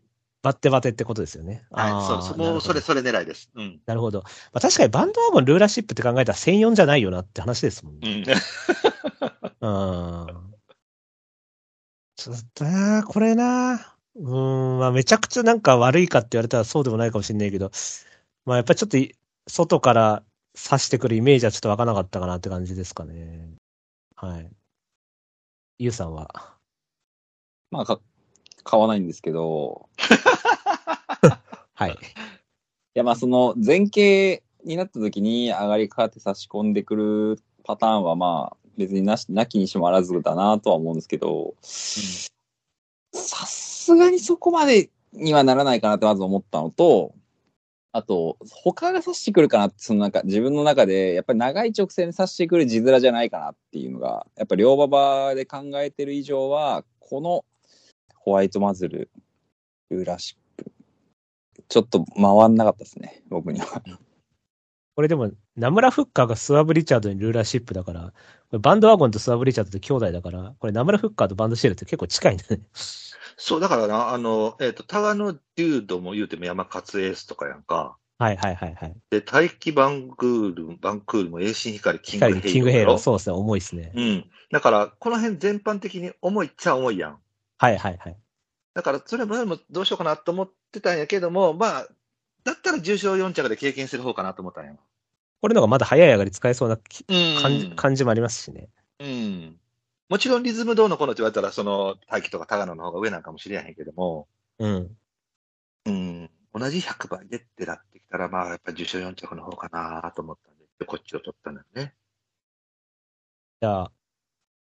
[0.42, 1.64] バッテバテってことですよね。
[1.70, 2.06] はい。
[2.06, 3.50] そう、そもう、なるほどそれ、それ狙いです。
[3.54, 3.80] うん。
[3.86, 4.22] なるほど。
[4.22, 8.22] まあ、確かにバンドワーゴンルーラーシップって考えたら1004じゃないよなって話ですもんうね。
[8.22, 8.24] ん。
[9.60, 10.50] うん。
[12.16, 13.96] ちょっとな、これな。
[14.16, 17.70] うーん、まあめちゃくちゃなんか悪いかって言われたらそうでもないかもしれないけど、
[18.44, 19.14] まあやっぱりちょっとい
[19.48, 20.22] 外から
[20.54, 23.54] 刺してくるイメージはちょっとわからなかったかなって感じですかね。
[24.16, 24.50] はい。
[25.78, 26.56] ゆうさんは？
[27.70, 28.00] まあ、か
[28.70, 29.88] 買わないんですけど、
[31.74, 31.90] はい。
[31.90, 31.94] い
[32.94, 41.56] や、まあ、その前傾になった時に上がりかかって差し込んでくるパターンは、まあ、別になし、なきにしもあらずだなとは思うんですけど、
[43.12, 47.12] さすがにそこまでにはならないかなってまず思ったのと、
[47.90, 57.44] あと、他が刺してくるかなって、そのなんか自分の中で、やっぱり長い直線で刺してくる字面じゃないかなっていうのが、やっぱ両馬場で考えてる以上は、この
[58.30, 59.10] ホワイトマズル、
[59.90, 60.70] ルーラーシップ、
[61.68, 63.82] ちょっと回んなかったですね、僕には。
[64.94, 68.12] これでも、ナムラフッカーがスワブ・リチャードにルーラーシップだから、こ
[68.52, 72.60] れバンドワゴンとスワブ・リチャードって兄弟だから、これナムラフッカーとバンドシェルって結構近いんだね。
[73.36, 77.96] そう、だからな、あの、えっ、と、タガのデュードも言うても山勝エースとかやんか。
[78.18, 78.96] はいはいはいはい。
[79.10, 82.52] で、大気バンクール、バンクールも栄心光、キングヘイロー。
[82.52, 83.92] キングヘイロー、そうですね、重いですね。
[83.94, 84.30] うん。
[84.52, 87.18] だから、この辺全般的に重いっちゃ重いやん。
[87.60, 88.16] はいはいはい。
[88.72, 91.88] だから、それももどうしようかなと思ってたんやけども、まあ、
[92.42, 94.72] だったら重賞4着で経験する方かなと思ったんや。
[95.42, 96.78] これのがまだ早い上がり使えそうな
[97.42, 98.70] 感じ,、感じもありますしね。
[98.98, 99.60] うん。
[100.08, 104.26] もちろんリズムどうのこうのって言われたら、その、大気とかタガノの方が上なんかもしれへんけども、
[104.58, 104.96] うん。
[105.84, 106.30] うん。
[106.54, 111.94] 同じ100倍でってなってきたら、まあ、やっぱり重賞4着の方かなと思ったんで、でこっちを取ったんだよね。
[113.60, 113.92] じゃあ、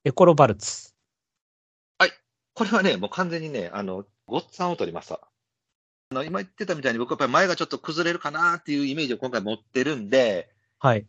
[0.05, 0.93] エコロバルツ。
[2.55, 5.21] これはね、もう完全にね、あの、ごっつぁんを取りました。
[6.11, 11.07] あの、今言ってたみたいに僕はやっぱり前がちょっと崩れるかなっていうイメージを今回持ってるんで、はい。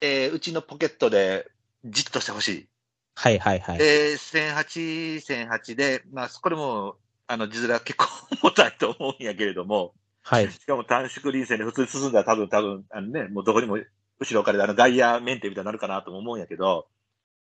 [0.00, 1.50] えーうちのポケットで
[1.84, 2.68] じっとしてほしい。
[3.14, 3.78] はいはいはい。
[3.78, 8.06] で、1008、1008で、まあ、これも、あの、字面結構
[8.42, 10.50] 重たいと思うんやけれども、はい。
[10.50, 13.78] しかも短縮臨戦で普通に進んだら多分、多分、あのね、もうどこにも
[14.18, 16.88] 後ろからであの外野メンテみたいになるかなとも思うんやけど、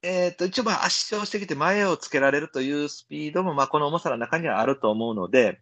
[0.02, 5.60] えっ、と、一応まあ圧勝してきて前をつけられるというスピードも、まあこの重さの中にはあると思うので、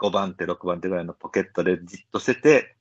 [0.00, 2.76] 5番手、6番手ぐらいのポケットでじっとしてて、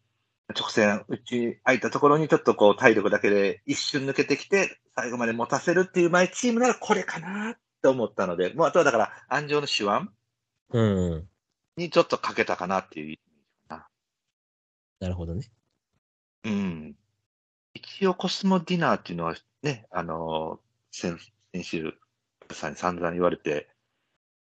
[0.50, 10.10] 直線、内空いたところにちょっとこう体力だけで一瞬抜けてきて、最後まで持たせるっていう前チームならこれかなって思ったので、もうあとはだから、安城の手腕
[10.72, 11.30] うん。
[11.78, 13.18] にちょっとかけたかなっていう。
[14.99, 15.51] なるほどね。
[16.45, 16.95] うん。
[17.74, 20.60] 一応コスモディナーっていうのはね、あの
[20.98, 21.18] 先、
[21.54, 21.93] 先週、
[22.52, 23.68] さんに散々言われて、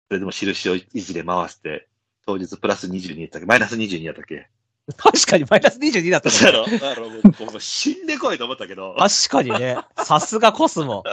[0.10, 1.88] それでも印をいずれ回して、
[2.26, 3.48] 当日プラス22やったっけ？
[3.48, 4.50] マイナス22やったっけ？
[4.98, 6.66] 確かにマイナス22だったそうねやろ？
[6.72, 8.94] だからもう、僕死んでこいと思ったけど。
[9.00, 9.78] 確かにね。
[10.04, 11.06] さすがコスモ。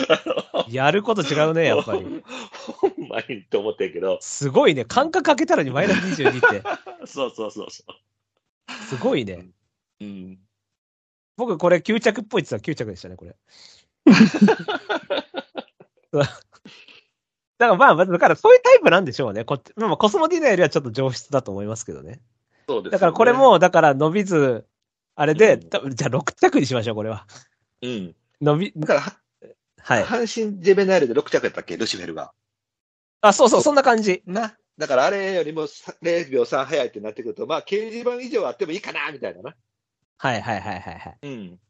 [0.68, 2.22] やること違うね、やっぱり。
[2.52, 4.18] ほんまにって思ってんけど。
[4.20, 4.84] すごいね。
[4.84, 7.06] 感覚かけたのにマイナス22って。
[7.06, 7.84] そうそうそうそ
[8.90, 9.48] すごいね。
[10.00, 10.04] う。
[10.04, 10.38] うん。
[11.38, 13.34] 僕これ9着っぽいって言ったら9着でしたね、これ。
[17.58, 19.44] だからまあ、だからそういうタイプなんでしょうね。
[19.44, 22.20] こっちまあまあコスモディナーよりはちょっと上質だと思いますけどね。
[22.68, 24.66] そうですよねだからこれ、も、だから伸びず、
[25.14, 27.26] あれで、うん多分じゃあ6着にしましょう、これは。
[27.82, 28.14] うん。
[28.40, 29.16] 伸び、だから、は
[29.78, 30.04] はい。
[30.04, 32.32] 阪神ジェベナイルで6着やったっけ、ルシフェルが。
[33.22, 34.22] あ、そうそう、そんな感じ。
[34.26, 34.56] な。
[34.76, 39.56] だからあれよりもさ0秒3早いってなってくると、まあ、掲示板以上あってもいいかな、みたいなな。
[40.18, 41.18] はいはいはいはいはい。
[41.22, 41.60] うん。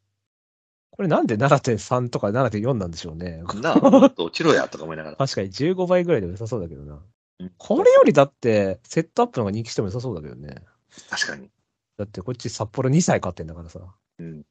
[0.96, 3.42] これなんで7.3とか7.4なんでしょうね。
[3.60, 5.16] なあ、もっと落ちろや、とか思いながら。
[5.16, 6.94] 確かに15倍ぐらいでも良さそうだけどな。
[6.94, 6.96] う
[7.44, 10.62] んこれよりだって、セットアップの方が人気しても良さそうだけどね。
[11.10, 11.50] 確かに。
[11.98, 13.80] だってこっち札幌2歳買ってんだからさ。
[14.18, 14.42] うん。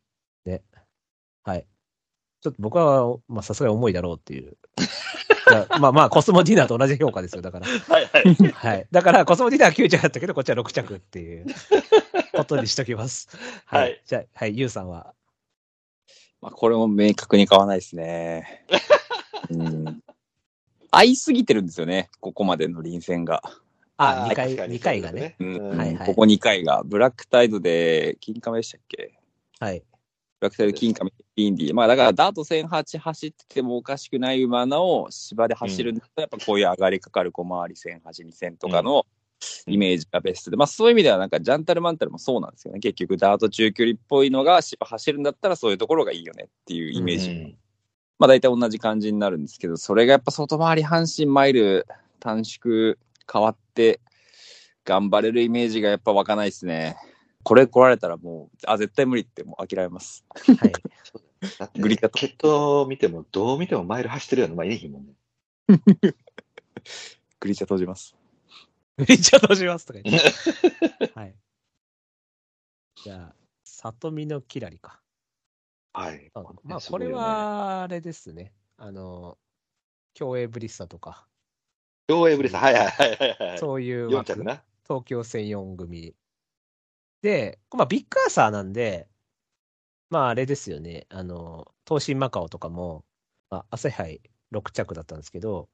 [1.44, 1.66] はい。
[2.42, 4.58] ちょっと僕は、まあさすがに重いだろうっていう。
[5.48, 7.68] だ まあまあ、コスモディナーと同じ評価ですよ、だから。
[7.68, 8.36] はいはい。
[8.52, 8.88] はい。
[8.92, 11.46] だから、コスモディナーは9着だったけど、こっちは6着っていう
[12.34, 13.30] ことにしときます。
[13.66, 13.82] はい。
[13.82, 15.14] はいじゃあ、はい、ゆうさんは。
[16.46, 18.66] まあ、これも明確に買わないですね。
[19.50, 20.04] うん。
[20.92, 23.42] 合いすぎてるんですよね、ここまでの臨戦が。
[23.98, 25.36] あ、ー2回、二回がね。
[25.40, 29.18] うんうんはいはいここ2回が、ブラックタイドで、金亀でしたっけ？
[29.60, 29.80] はい。
[29.80, 29.86] ブ
[30.42, 31.74] ラックタイド、金亀、インディー。
[31.74, 39.08] まあだから、ダート1008走っててもおかしくない馬のを芝で走るんだったら、やっぱこういう上がりかかる小回り1008、2000とかの
[39.68, 42.80] イメージがベストで、まあそういう意味ではなんかジャンタルマンタルもそうなんですよね。
[42.80, 47.30] 結局、ダート中距離っぽいのが芝走るんだったらそういうところがいいよねっていうイメージ。
[47.30, 47.58] うん
[48.18, 51.86] まあ大体同じ感じになるんですけど、それがやっぱ外回り阪神マイル
[52.22, 52.96] 短縮
[53.30, 54.00] 変わって
[54.86, 56.96] 頑張れるイメージがやっぱ湧かないですね。
[57.44, 60.26] これ来られたらもう、あ、絶対無理ってもう諦めます。
[60.30, 60.72] はい。
[61.60, 65.14] だって、グリッタと血統見ても、どう見てもマイル走ってるような、まあ、いい日もんね。
[67.40, 68.16] グリチャ閉じます。
[69.08, 71.12] めっちゃ閉じますとか言って。
[71.16, 71.36] はい。
[73.04, 75.02] じゃあ、里見のキラリか。
[75.94, 76.32] はい。
[76.34, 78.54] あまあ、これ、は、あれですね。
[78.78, 79.38] あの、
[80.14, 81.28] 競泳ブリッサとか、
[82.08, 83.60] 両エブリさん、はいはいはいはいはい。
[83.60, 84.64] そういう4枠着な。
[84.84, 86.16] 東京戦4組。
[87.22, 89.08] で、まあ、ビッグアーサーなんで、
[90.10, 91.08] まあ、あれですよね。
[91.10, 93.04] あの、東進マカオとかも、
[93.50, 94.22] まあ、朝日杯
[94.52, 95.70] 6着だったんですけど、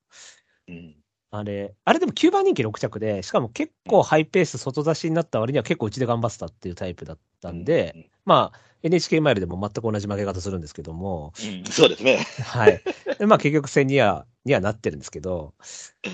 [0.67, 0.95] うん。
[1.34, 12.26] あれ、あれでも9番人気6着で、しかも結構ハイペース外出しになった割には結構うちで頑張ってたっていうタイプだったんで、まあ、NHK マイルでも全く同じ負け方するんですけども、うん、うんそうですね。
[12.44, 12.82] はい。
[13.18, 15.54] でまあ結局戦には、にはなってるんですけど、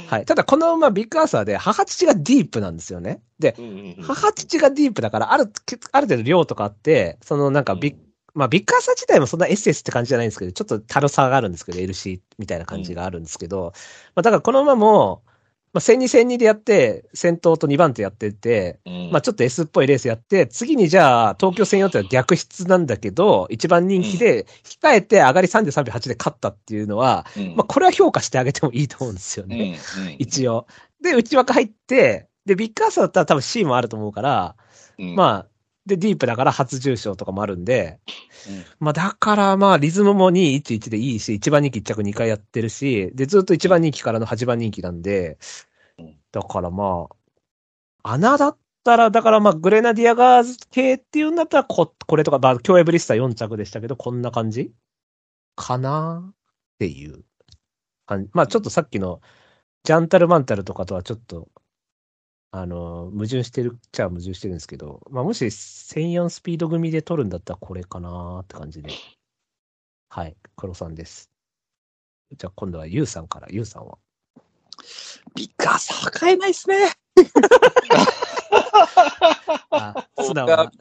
[0.07, 0.25] はい。
[0.25, 3.21] ただこの馬ビッグアーサーで母父がディープなんですよね。
[3.39, 5.51] で、うんうんうん母父がディープだから、ある、
[5.93, 7.95] ある程度量とかあって、そのなんかビッ、
[8.33, 13.73] まあビッグアーサー自体もそんな SS って感じじゃないんですけど、ちょっとたるさがあるんですけど、LC みたいな感じがあるんですけど、
[14.15, 15.23] まあだからこの馬も、
[15.73, 19.09] まあ1002、1002でやって、先頭と2番手やってて、うん。
[19.11, 27.55] まあちょっと S っぽいレースやって、次にじゃあ東京戦4っては逆質なんだけど、一番人気で控えて上がり3で3秒8で勝ったっていうのは、うん。
[27.55, 29.77] まあこれは評価してあげてもいいと思うんですようんね。
[29.97, 30.15] うん。
[30.19, 30.67] 一応。
[31.01, 34.55] で、内枠入って、で、ビッグアーサーだったら多分 C もあると思うから、
[34.97, 35.15] うん。
[35.15, 35.56] まあ、
[35.87, 37.99] で、ディープだから初重賞とかもあるんで、
[38.47, 38.65] うん。
[38.79, 45.39] まあだからまあリズムも2、1、1でいいし、1番人気1着2回やってるし、で、ずっと1番人気からの8番人気なんで
[45.97, 47.07] うん、だからま
[48.03, 54.71] あ、穴だったら、だからまあグレナディアガーズ系っていうんだったらこ、これとか、まあ、競泳ブリスター4着でしたけど、こんな感じ？
[55.55, 56.23] かな？
[56.29, 56.33] っ
[56.79, 57.23] ていう
[58.05, 58.29] 感じ。
[58.33, 59.21] まあちょっとさっきの
[59.83, 61.47] ジャンタルマンタルとかとはちょっと、
[62.51, 68.89] あの、矛盾してるっちゃ矛盾してるんですけど、まあもし1004スピード組で取るんだったらこれかなって感じで。
[70.09, 71.29] はい、黒さんです。
[72.31, 73.97] じゃあ今度はユウさんから、ユウさんは？
[75.35, 76.91] ビッグアーサーは買えないですね。
[79.71, 80.71] あ、素直な、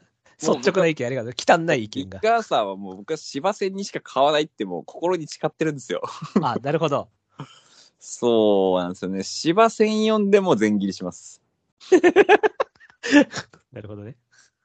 [0.41, 1.33] 率直な意見ありがとう。
[1.35, 2.19] 汚い意見が。
[2.19, 6.01] ビッグアーサーはもう僕は芝戦にしか買わないってもう心に誓ってるんですよ。
[6.41, 7.09] あ、なるほど。
[7.99, 9.23] そうなんですよね。
[9.23, 11.36] 芝戦4でも全切りします。
[13.71, 14.17] なるほどね。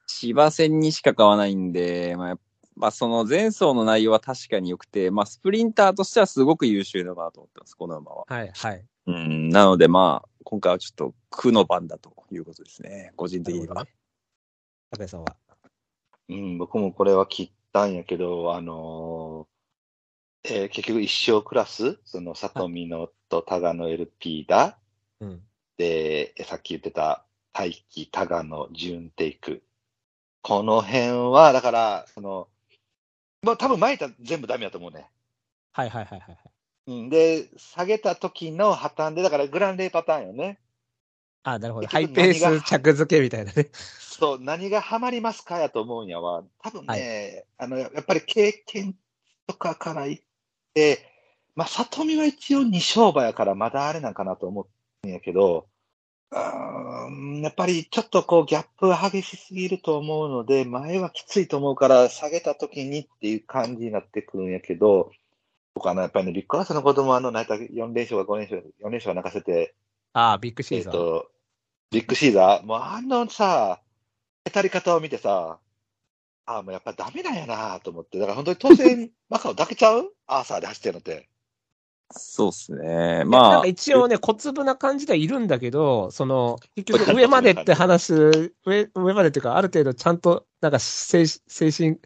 [0.07, 2.39] 芝戦にしか買わないんで、まあ、やっ
[2.79, 8.25] ぱその前走の内容は確かに良くて、まあスプリンターとしてはすごく優秀だなと思ってます、この馬は。
[8.27, 8.85] はい、はい。
[9.05, 13.85] うん、なのでまあ、今回はちょっと苦の番だということですね、個人的には。
[14.91, 15.35] 高井さんは？
[16.29, 19.53] うん、僕もこれは切ったんやけど、あのー
[20.45, 24.77] えー結局一生クラス、その里見のとタガの LP だ。
[25.21, 25.41] うん。
[25.77, 29.63] で、さっき言ってた大気タガの準テイク。
[30.41, 32.47] この辺は、だから、その、
[33.41, 35.09] まあ多分巻いたら全部ダメだと思うね。
[35.71, 36.37] はい、はい、はい、はい。
[36.87, 40.59] うん、で、下げた時の破綻で、だからグランレイパターンよね。
[41.43, 41.87] あ、なるほど。
[41.87, 43.69] ハイペース着付けみたいなね。
[43.73, 46.43] そう、何がハマりますかやと思うんやわ。
[46.61, 48.95] 多分ね、はあの、やっぱり経験
[49.47, 50.19] とかから言っ
[50.73, 51.09] て、
[51.55, 54.67] まあ、里見は一応二勝馬やからまだあれなんかなと思うん
[55.11, 55.67] やけど、
[56.31, 65.11] やっぱりちょっとこうギャップが激しすぎると思うので、前はきついと思うから下げた時にっていう感じになってくるんやけど、
[65.75, 69.75] 僕あの、やっぱりね、ビッグアースの子供はあの、なんやった4連勝か5連勝、4連勝は泣かせて、
[70.13, 70.93] ああ、ビッグシえっ、ーザー。
[70.93, 71.31] と、
[71.91, 73.81] ビッグシーザー、もうあのさ、
[74.45, 75.59] 当たり方を見てさ、
[76.45, 80.13] ああ、もうやっぱダメなんやなと思って、だから本当に当選 マカオだけちゃう？
[80.27, 81.29] アーサーで走ってるのって。
[82.13, 83.23] そうですね。
[83.25, 91.99] なんまあか、一応ね、小粒な感じではいるんだけど、その、結局上までって話す、上、上までっていうか、ある程度ちゃんと、なんか精精神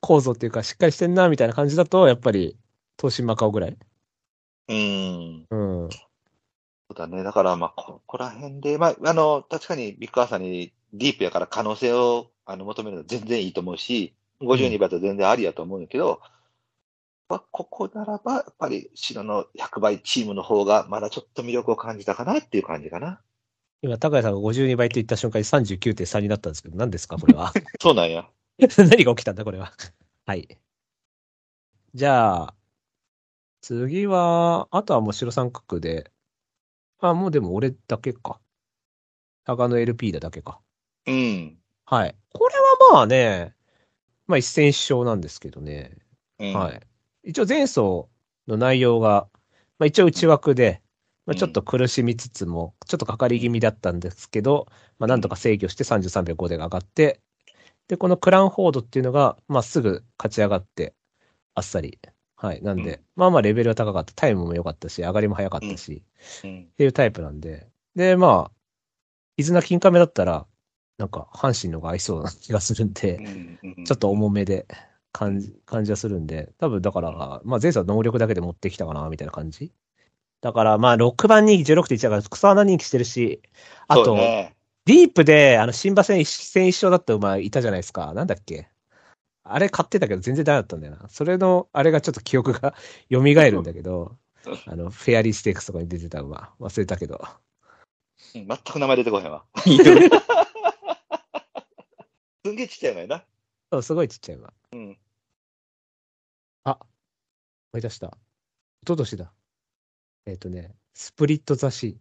[0.00, 2.56] 構造っていうか、しっかりしてんな、みたいな感じだと、やっぱり、
[2.98, 3.76] 東進マカオぐらい。
[4.68, 5.46] うん。
[5.50, 5.56] う
[5.86, 5.90] ん。
[5.90, 5.98] そ
[6.90, 7.22] うだね。
[7.22, 16.20] だから、まあ、ここら辺で、まあ、あの、確かにビッグアーサーにディープやから可能性をあの求めるのは全然いいと思うし、52倍と全然ありやと思うんだけど、
[17.28, 23.20] まあ、ここならば、やっぱり白の100倍チームの方がまだちょっと魅力を感じたかなっていう感じかな。
[23.82, 27.52] 今、高谷さんが52倍と言った瞬間に39.3になったんですけど、何ですか、これは？
[27.80, 28.28] そうなんや。
[28.78, 29.72] 何が起きたんだ、これは？
[30.26, 30.58] はい。
[31.94, 32.54] じゃあ、
[33.60, 36.10] 次は、あとはもう白三角で、
[36.98, 38.40] あ、もうでも俺だけか。
[39.44, 40.60] 高野 LP だだけか。
[41.06, 41.58] うん。
[41.84, 42.16] はい。
[42.32, 42.54] これ
[42.88, 43.54] はまあね、
[44.26, 45.96] まあ一戦一勝なんですけどね。
[46.38, 46.80] うん、はい。
[47.24, 48.06] 一応前走
[48.46, 49.28] の内容が、
[49.78, 50.82] まあ一応内枠で、
[51.26, 54.66] まあうんちょっと苦しみつつも、ちょっとかかり気味だったんですけど、
[54.98, 57.20] まあなんとか制御して33秒5で上がって、
[57.88, 60.94] で、このクランフォードっていうのが、まあすぐ勝ち上がって、
[61.54, 61.98] あっさり。
[62.36, 62.62] はい。
[62.62, 64.12] なんで、うんまあまあレベルは高かった。
[64.14, 66.02] タイムも良かったし、上がりも早かったし、
[66.44, 66.68] うん。
[66.72, 67.68] っていうタイプなんで。
[67.94, 68.52] で、まあ、
[69.36, 70.46] 伊豆名金亀だったら、
[70.98, 73.16] なんか、阪神の方が合いそうな気がするんで、
[73.62, 74.66] うんちょっと重めで
[75.14, 79.72] 感じ、感じはするんで、多分だから、まあ前走は能力だけで持ってきたかな、みたいな感じ。
[80.40, 83.40] だからまあ6番人気16.1だから草穴人気してるし、
[83.86, 84.56] あと、ね。
[84.86, 88.12] ディープで、あの、新馬戦一戦一勝だった馬いたじゃないですか。
[88.12, 88.68] なんだっけ
[89.44, 91.08] あれ買ってたけど全然ダメだったんだよな。
[91.08, 92.74] それの、あれがちょっと記憶が
[93.10, 94.16] 蘇るんだけど、
[94.66, 97.24] あの、フェアリーステークスとかに出てた馬、忘れたけど。
[98.34, 99.44] うん全く名前出てこへんわ。
[99.64, 99.74] すん
[102.56, 103.24] げえちっちゃいのよな。
[103.70, 104.52] そう、すごいちっちゃい馬。
[104.72, 104.98] うん。
[106.72, 108.16] 思い出した。
[108.82, 109.32] 一昨年だ。
[110.26, 111.96] えっ、とね、スプリットザシー。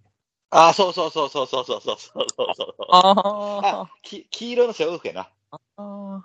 [0.49, 2.75] ああ、そうそうそうそうそうそうそうそうそう。
[2.89, 5.29] ああ、き黄色のシャウフやな。
[5.77, 6.23] あ、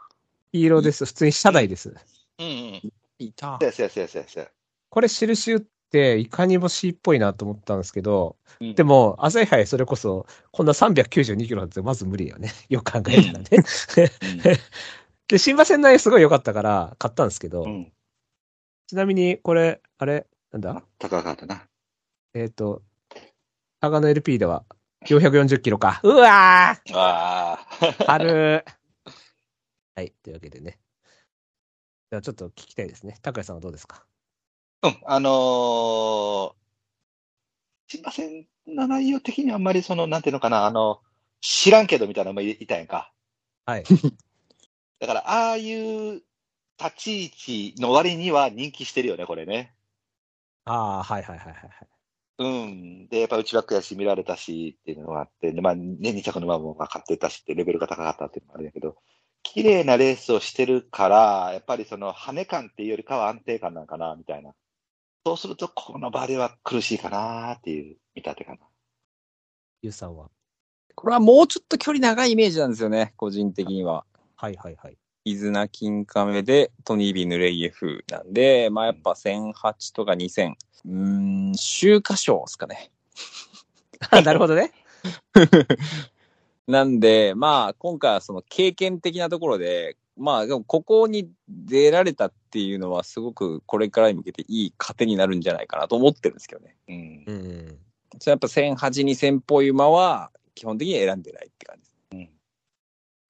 [0.53, 1.07] 黄色です。
[1.07, 1.95] 普通に車内です。
[2.39, 2.93] うんうん。
[3.19, 3.67] いたそう。
[3.67, 4.51] やそうやそうやそう。
[4.91, 12.53] これ印打って、いかにも C っぽいなと思ったんですけど、うんでも、朝日杯それこそ、こんな392キロなんてまず無理よね。
[12.69, 13.45] よく考えたらね。
[15.29, 17.93] で、新馬戦内すごい良かったから買ったんですけど、うん。
[18.89, 20.83] ちなみにこれ、あれ、なんだ？
[20.99, 21.69] 高かったな。
[22.33, 22.81] えっ、と、
[23.83, 24.65] 長野 LP では
[25.05, 26.01] 440キロか。
[26.03, 28.05] うわーああ。
[28.07, 28.65] 春
[29.95, 30.79] はい、というわけでね。
[32.11, 33.19] じゃあちょっと聞きたいですね。
[33.21, 34.07] 高谷さんはどうですか？
[34.83, 36.53] うん、あのー、
[37.89, 41.03] すいません、の内容的にはあんまりその、なんていうのかな、あの、
[41.43, 43.13] 知らんけどみたいなのもいいたやんか。
[43.67, 43.85] はい。
[44.99, 46.23] だから、ああいう
[46.81, 49.75] 立ち位置の割には人気してるよね、これね。
[50.65, 51.71] ああ、はいはいはいはいはい。
[52.39, 53.09] うん。
[53.09, 58.97] で、やっぱ内枠やし、見られたしっていうのがあって、でまあ、ね、2着の馬もまあ勝ってたしって、レベルが高かったっていうのもあるんだけど、
[59.43, 64.55] 綺麗なレースをしてるから、やっぱりその、跳ね感っていうよりかは安定感なんかな、みたいな。
[65.27, 68.59] そうすると、この場では苦しいかなっていう見立てかな。
[69.83, 70.31] ゆうさんは？
[70.95, 74.05] これはもうちょっと距離長いイメージなんですよね、個人的には。
[74.37, 74.99] はいはいはい。
[75.29, 80.53] イズナ金亀でトニービーヌレイエフなんで、まあやっぱ1008とか2000。
[80.53, 82.91] うーん、秋華賞ですかね。
[84.11, 84.73] あなるほどね。
[86.67, 96.77] なんで、まあ今回はその経験的なところで、まあでもここに出られたっていうのはすごくこれからに向けていい糧になるんじゃないかなと思ってるんですけどね。
[96.89, 97.33] うんう。
[97.33, 97.79] ん。
[98.19, 101.88] それやっぱ1008、2000っぽい馬は基本的に選んでないって感じ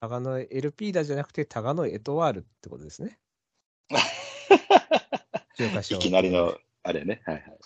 [0.01, 0.09] です。
[0.09, 3.19] 長野 LP だじゃなくて、長野エトワールってことですね。
[5.59, 7.21] 秋華賞いきなりの、あれね。
[7.25, 7.57] はいはい。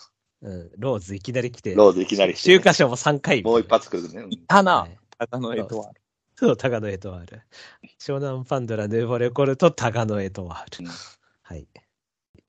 [0.42, 0.70] うん。
[0.78, 3.42] ローズいきなり来て、ローズいきなりしてね、秋華賞も3回。
[3.42, 4.22] もう一発来るね。
[4.22, 6.00] うんたな、はい高野エトワール。
[6.34, 7.42] そう、長野エトワール。
[8.00, 10.86] 湘南パンドラ、ヌーボレコルト、長野エトワール。
[10.86, 10.92] うん
[11.46, 11.68] はい。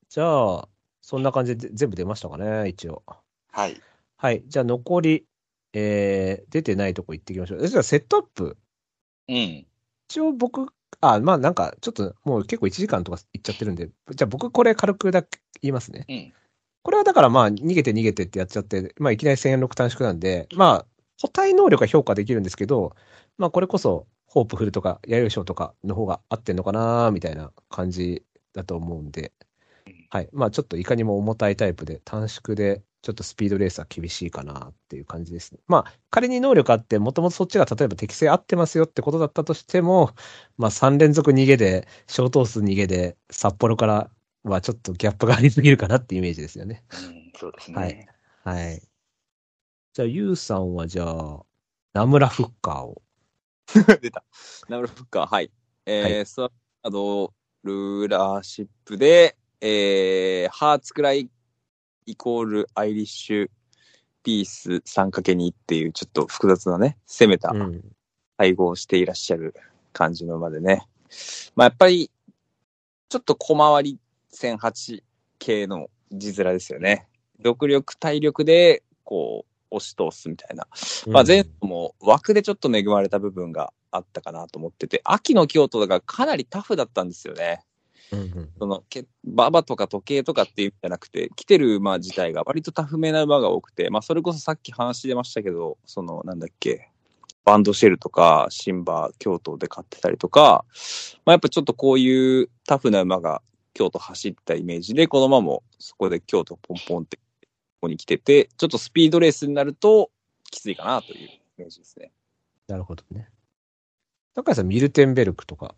[0.09, 0.69] じゃあ、
[1.01, 3.03] そんな感じで全部出ましたかね、一応。
[3.51, 3.79] はい。
[4.17, 4.43] はい。
[4.47, 5.27] じゃあ残り、
[5.73, 7.65] えー、出てないとこ行ってきましょう。
[7.65, 8.57] えじゃあセットアップ。
[9.27, 9.67] うん。
[10.09, 10.67] 一応僕、
[11.01, 16.05] あ、まあなんか、ちょっともう結構1時間とかいっちゃってるんで、じゃあ僕これ軽くだけ言いますね。
[16.07, 16.33] うん。
[16.83, 20.85] これはだからまあ逃げて逃げてってやっちゃって、まあいきなり1006短縮なんで、まあ
[21.21, 22.95] 個体能力は評価できるんですけど、
[23.37, 29.31] まあこれこそ、ホープフルとか、弥生賞とかの方が合ってんのかなみたいな感じだと思うんで、
[30.09, 30.29] はい。
[30.31, 35.59] まあちょっといかにも重たいタイプで、短縮で、ちょっとスピードレースは厳しいかなっていう感じですね。
[35.67, 40.09] まあ仮に能力あって、もともとそっちが例えば適性合ってますよってことだったとしても、
[40.57, 44.09] まあ3連続逃げで、小等数逃げで、札幌から
[44.43, 46.83] はちょっとギャップがありすぎるかなっていうイメージですよね。
[46.91, 47.77] うん、そうですね。
[47.77, 48.07] はい
[48.45, 48.81] はい。
[49.93, 51.45] じゃあ、ゆうさんはじゃあ、
[51.93, 53.01] ナムラフッカーを。
[54.01, 54.23] 出た。
[54.69, 55.51] ナムラフッカー、はい。
[55.87, 57.33] えーはスワード
[57.63, 61.31] ルーラーシップで、えー、ハーツくらい
[62.05, 63.49] イコールアイリッシュ
[64.23, 67.83] ピース 3×2 っていうちょっと複雑なね、攻めたうん。
[68.37, 69.55] 配合をしていらっしゃる
[69.93, 70.85] 感じの馬でね。
[71.55, 72.11] まあやっぱり、
[73.07, 73.99] ちょっと小回り
[74.33, 75.03] 1008
[75.39, 77.07] 系の字面ですよね。
[77.39, 80.67] 独力、体力で、こう、押し通すみたいな。
[81.07, 87.63] まあ前走も枠でちょっと恵まれた部分があったかなと思ってて、秋の京都だからかなりタフだったんですよね。
[88.11, 96.91] うんうんその、け馬場とか時計とかっていうんじゃなくて、来てる馬自体が割とタフめな馬が多くて、まあそれこそさっき話出ましたけど、その、なんだっけ、
[97.43, 100.65] バンドシェルとか、シンバー、京都で買ってたりとか、
[101.25, 103.41] まあやっぱちょっとこういうタフな馬が
[103.73, 107.21] 京都走ったイメージで、この馬もそこで京都ポンポンって、こ
[107.81, 110.11] こに来てて、ちょっとスピードレースになると
[110.49, 112.11] きついかなというイメージですね。
[112.67, 113.29] なるほどね。
[114.33, 115.75] 高橋さん、ミルテンベルクとか。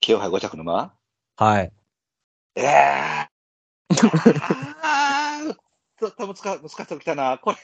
[0.00, 0.92] 清杯5着の馬？
[1.40, 1.72] はい。
[2.56, 3.28] ええー。
[4.82, 5.54] あー
[6.00, 7.38] ちょっと難しさきたな。
[7.38, 7.58] これ、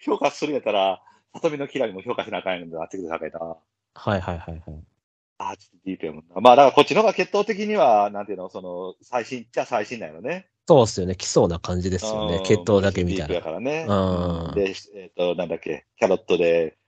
[0.00, 1.02] 評価するんやったら、
[1.34, 2.80] 里見のキラにも評価しなあかんやんだ。
[2.80, 3.38] あっちで高いな。
[3.38, 4.62] はいはいはいはい。
[5.36, 6.40] あーちょっとディープやもんな。
[6.40, 10.48] まあ、だからこっちの方が血統的には、なんていうの、その、最新っちゃ最新だよね。
[10.66, 11.16] そうっすよね。
[11.16, 12.40] 来そうな感じですよねう。
[12.40, 13.44] ん血統だけ見たディープやら。
[13.44, 13.84] からね。
[13.86, 16.78] うんで、えっ、と、なんだっけ、キャロットで、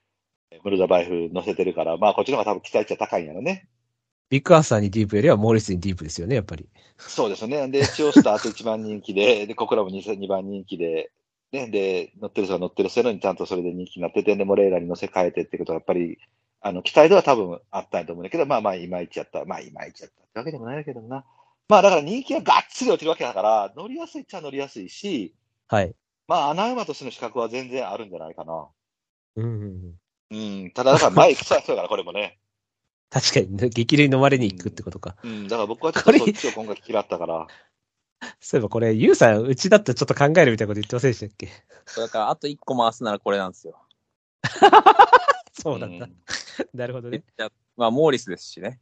[0.65, 3.69] ムルダバイフ乗せてるから、まあ、こっちの方が多分期待値は高いんやろね。
[4.31, 6.69] ビッグアーサーにディープよりはモーリスにディープですよね、やっぱり。
[6.99, 7.69] そうですね。
[7.69, 11.11] で、チオスターと1番人気で、 で、コクラも 2, 2番人気で、
[11.53, 16.19] ね、で、乗ってる人が乗ってる人のにちゃんとそれで人気になってて、で、モレーラに乗せ替えてってことは、やっぱり、
[16.61, 19.45] あの、期待度は多分あったんやと思うんだけど、まあまあ、いまいちやった。
[19.47, 21.25] まあ、いまいちやったってわけでもないけどな。
[21.69, 25.35] まあ、だから人気ががっつり落ちるわけだから、乗りやすいっちゃ乗りやすいし、
[25.69, 25.95] はい。
[26.27, 28.69] まあ、穴馬としての資格は全然あるんじゃないかな。
[29.37, 29.99] うんうん
[30.31, 30.65] うん。
[30.65, 30.71] うん。
[30.73, 32.39] ただ、だから前来そうやから、これもね。
[33.11, 35.17] 確かに、激流に飲まれに行くってことか。
[35.23, 35.49] うん。
[35.49, 37.47] だから僕はちょっことれそっちを今回嫌ったから。
[38.41, 41.49] そういえばこれ、ユウさん、うちだってちょっと考えるみたいなこと言ってませんでしたっけ？
[41.97, 43.79] だからあと1個回すならこれなんですよ。
[45.53, 46.07] そうなんだ。
[46.07, 46.13] ん
[46.75, 47.23] なるほどね。
[47.77, 48.81] まあ、モーリスですしね。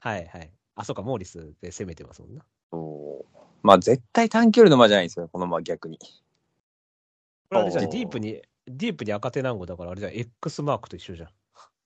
[0.00, 0.50] はいはい。
[0.76, 2.44] あ、そうか、モーリスで攻めてますもんな。
[2.70, 5.98] そうまあ、絶対短距離の馬じゃないんですよ、この馬逆に。
[5.98, 11.28] これあれじゃディープに、ディープに赤手団子だから、あれじゃん、X マークと一緒じゃん。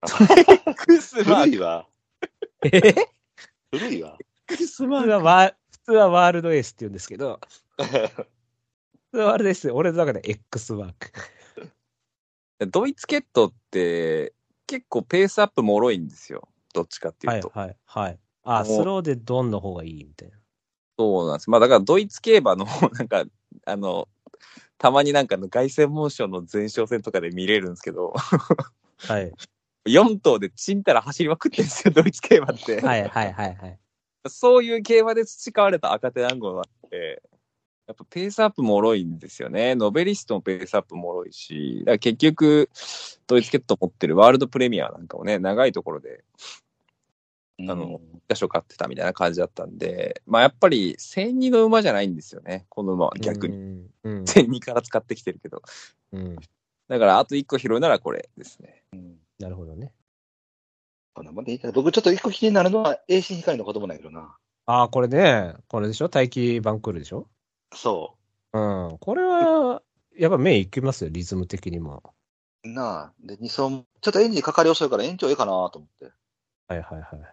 [0.01, 1.87] クスマー古いわ。
[2.65, 2.95] え？
[3.71, 4.17] 古いわ。
[4.47, 7.41] クス普通はワー、普通はワールドエースって言うんですけど、
[7.77, 7.85] 普
[9.13, 11.13] 通はワールドエース、俺の中で X マーク。
[12.71, 14.33] ドイツケットって
[14.67, 16.49] 結構ペースアップもろいんですよ。
[16.75, 17.51] どっちかっていうと。
[17.55, 18.19] はいはいはい。
[18.45, 20.37] あ、もうスローでドンの方がいいみたいな。
[20.99, 21.51] そうなんです。
[21.51, 23.25] まあだからドイツ競馬の、なんか、
[23.67, 24.09] あの、
[24.79, 28.15] たまになんかの凱旋門賞の前哨戦とかで見れるんですけど、
[28.99, 29.33] はい。
[29.87, 32.81] 4頭でちんたら走りまくってるんですよ、ドイツ競馬って。
[32.81, 33.79] はいはいはいはい。
[34.27, 37.23] そういう競馬で培われた赤手団子なんで、
[37.87, 39.75] やっぱペースアップもろいんですよね。
[39.75, 42.71] ノベリストもペースアップもろいし、だから結局、
[43.27, 46.23] ドイツケット持ってるワールドプレミアなんかをね、長いところで
[47.61, 53.57] あの、打所買ってたみたいな感じだったんで、まあやっぱり戦2の馬じゃないんですよね、この馬は逆に。
[53.57, 53.87] に。
[54.05, 54.27] うん。
[54.27, 55.63] 戦2から使ってきてるけど。
[56.13, 56.37] うん。
[56.89, 58.85] だからあと1個拾うならこれですね。
[59.41, 59.93] うんなるほどね。
[61.15, 64.37] こんなもんでいいかな僕ちょっと一個気になるのは、栄心光の子供なんやけどな。
[64.67, 66.11] ああ、これね、これでしょ？
[66.13, 67.29] 待機バンクールでしょ？
[67.75, 68.17] そ
[68.53, 68.99] うん。
[68.99, 69.83] これは、
[70.17, 72.03] やっぱ目いきますよ、リズム的にも。
[72.65, 72.69] う。
[72.69, 73.13] なあ。
[73.21, 76.05] で、二層も、ちょっとエンジンかかり遅いから延長ええかなと思って。
[76.69, 77.31] はいはいはいはい。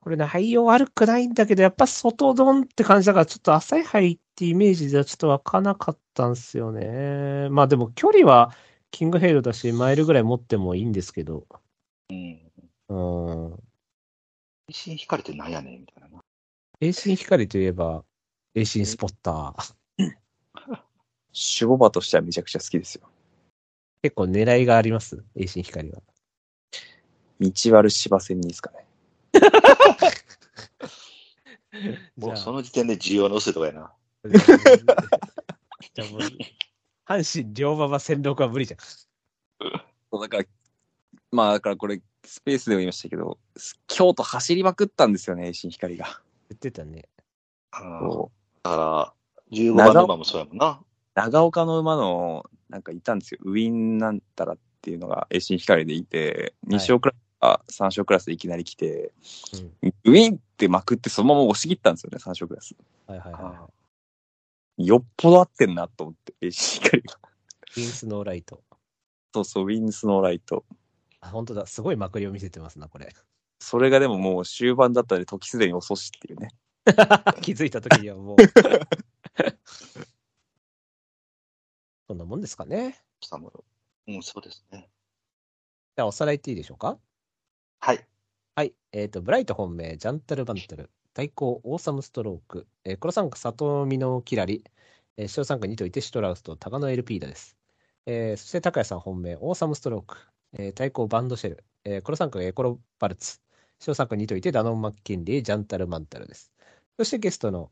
[0.00, 7.48] これ内容悪くないんだけど、やっぱ外ドンって感じだから、ちょっと浅い範囲ってイメージではちょっと湧かなかったんですよね。
[7.50, 8.54] まあでも距離は
[8.90, 11.46] キングヘイルだし、マイルぐらい持ってもいいんですけど。
[12.10, 12.40] うん。
[12.88, 13.62] うん。
[14.68, 16.20] 栄心光ってなんやねんみたいなな。
[16.80, 18.04] 栄心光といえば、
[18.54, 19.74] 栄心スポッター。
[21.32, 23.08] 守護馬としてはめちゃくちゃ好きですよ。
[24.02, 25.22] 結構狙いがあります？
[25.36, 26.02] 栄心光は。
[27.38, 28.86] 道悪芝戦にですかね。
[32.16, 33.92] もうその時点で需要の薄いとこやな。
[35.94, 36.20] じゃあもう
[37.10, 38.80] 阪神両馬場戦六は無理じゃん。
[38.80, 40.44] そうだから、
[41.32, 43.36] まあだからこれ、スペースでも言いましたけど、
[43.88, 46.20] 京都走りまくったんですよね、新光が。
[46.48, 47.08] 言ってたね。
[47.80, 49.14] うんそうだか
[49.50, 50.80] ら、15番の馬もそうやもんな。
[51.14, 53.40] 長岡の馬の、なんかいたんですよ。
[53.42, 59.12] ウィンなんたらっていうのが、栄新光でいて、2勝クラスか3勝クラスでいきなり来て、
[60.04, 62.76] ウィンってまくってそのまま押し切ったんですよね、3勝クラス。
[63.06, 63.68] はいはいはいは
[64.78, 67.18] よっぽど合ってんなと思って、栄新光が。
[67.76, 67.80] い。
[67.80, 68.62] ウィンスノーライト。
[69.34, 70.64] そうそう、ウィンスノーライト。
[71.20, 71.66] あ、本当だ。
[71.66, 73.14] すごいまくりを見せてますな、これ。
[73.60, 76.48] それがでももう終盤だったので、時すでに遅しっていうね。
[77.42, 78.36] 気づいた時にはもう。
[82.08, 83.04] そんなもんですかね。
[83.22, 83.52] サム
[84.08, 84.90] うん、そうですね。
[85.96, 86.98] じゃあ、おさらいっていいでしょうか？
[87.80, 88.06] はい。
[88.56, 88.74] はい。
[88.92, 94.64] えっ、と、ブライト本命、ジャンタルバンタル、対抗、オーサムストローク、えー、黒三角、里見のキラリ、
[95.16, 97.56] えー、白三角、ニトイテシトラウスと、タガノエルピーダです。
[98.06, 100.16] えーそして、高谷さん本命、オーサムストローク、
[100.54, 103.40] えー対抗、バンドシェル、えー黒三角、エコロバルツ、
[103.80, 106.52] 白三角、ニトイテ、ダノン・マッキンリー、ジャンタル・マンタルです。
[106.98, 107.70] そして、ゲストの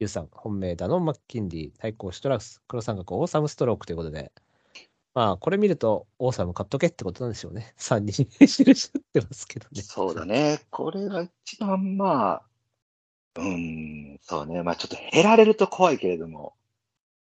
[0.00, 4.32] ユウさん、本命、ダノン・マッキンリー、対抗、シトラウス、黒三角、オーサムストロークということで、
[5.12, 7.74] まあ、これ見ると、オーサム買っとけってことなんでしょうね。
[7.78, 9.82] 3人印ってますけどね。
[9.82, 10.60] そうだね。
[10.70, 12.49] これが一番まあ、
[13.36, 14.62] うん、そうね。
[14.62, 16.54] まあちょっと減られると怖いけれども。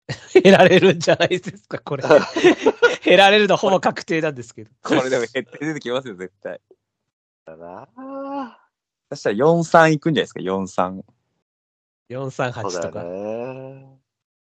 [0.43, 2.03] 減られるんじゃないですか、これ。
[3.03, 4.71] 減られるのほぼ確定なんですけど。
[4.81, 6.59] これでも減って出てきますよ、絶対。
[7.45, 7.87] だな
[9.09, 10.65] そしたら4-3いくんじゃないですか、4-3。
[10.95, 11.05] そう
[12.09, 13.03] 438だよとか。
[13.03, 13.99] ね。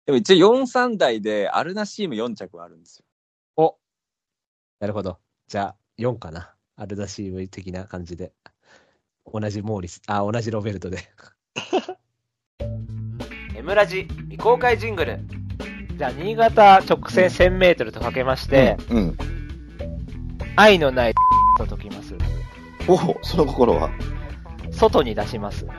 [0.06, 3.06] でも一応4-3台で、アルナシーム4着はあるんですよ。
[3.58, 3.78] お
[4.80, 5.20] なるほど。
[5.47, 6.56] じゃあ、4かな。
[6.78, 8.34] アルダシーム的な感じで。
[9.32, 10.97] 同じモーリス、あ、同じロベルトで。
[13.56, 15.20] M ラジ未公開ジングル
[15.97, 19.16] じゃあ、新潟直線1000メートルとかけまして、うん。
[20.56, 21.14] 愛のない
[21.60, 22.16] と解きます。
[22.88, 23.89] おお、その心は？
[24.72, 25.68] 外に出します。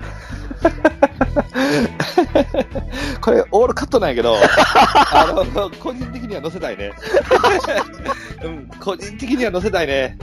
[3.20, 6.92] これ、オールカットなんやけど、あの、個人的には載せたいね。
[8.44, 10.16] うん、個人的には載せたいね。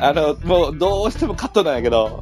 [0.00, 2.20] あの、もう、どうしてもカットなんやけど。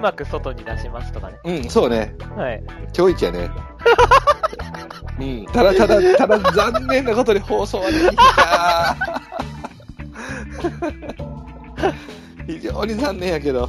[0.00, 1.38] うまく外に出しますとかね。
[1.44, 2.14] うん、そうね。
[2.34, 2.62] はい。
[2.96, 3.50] 今日一やね。
[5.20, 8.96] うん、ただただ、ただ残念なことに放送はできた。
[12.46, 13.68] 非常に残念やけど。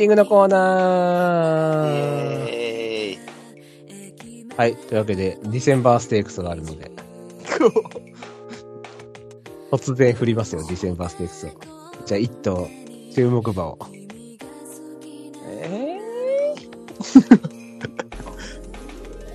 [0.00, 2.48] エンディングのコーナー。
[2.48, 3.18] え
[4.56, 4.74] はい。
[4.74, 6.90] というわけで、ディセンバーステークスがあるので。
[9.70, 11.50] 突然振りますよ、ディセンバーステークスを。
[12.06, 12.66] じゃあ、一頭、
[13.14, 13.78] 注目馬を。
[15.44, 15.98] え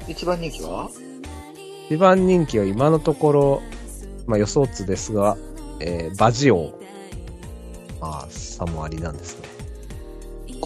[0.07, 0.89] 一番人気は？
[1.91, 3.61] 一番人気は今のところ、
[4.25, 5.37] まあ予想図ですが、
[5.79, 6.73] えーバジオウ。
[8.01, 9.44] まあ、差もありなんですね。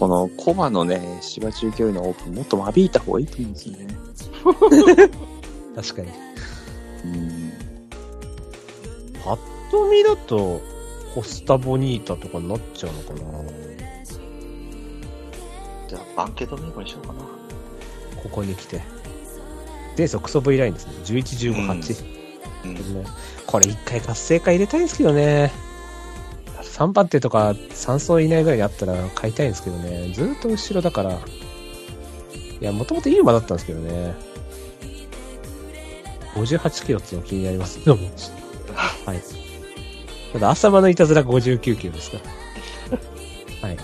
[0.00, 3.86] このコマのね、芝中距離のオープン、もっと間引いた方がいいと思うんですよね。
[5.76, 6.08] 確かに。
[7.04, 7.52] うん。
[9.22, 9.38] パッ
[9.70, 10.62] と見だと、
[11.14, 13.20] コスタボニータとかになっちゃうのかな
[15.88, 17.20] じゃあ、バンケットメイコにしようかな。
[18.22, 18.80] ここに来て。
[19.98, 20.92] 前走クソ V ラインですね。
[21.04, 22.20] 11、15、8。
[22.64, 22.74] うん。
[22.74, 23.04] ね
[23.46, 25.52] これ一回活性化入れたいんですけどね。
[26.80, 30.10] 3番手とか3走いないぐらいにあったら買いたいんですけどね。
[30.14, 31.10] ずーっと後ろだから。
[31.12, 31.14] い
[32.58, 34.14] や、もともといい馬だったんですけどね。
[36.36, 38.08] 58キロっていうの気になりますけども。
[39.04, 39.20] はい。
[40.32, 42.18] ただ、浅間のいたずら59キロですか
[43.62, 43.68] ら。
[43.68, 43.78] はい。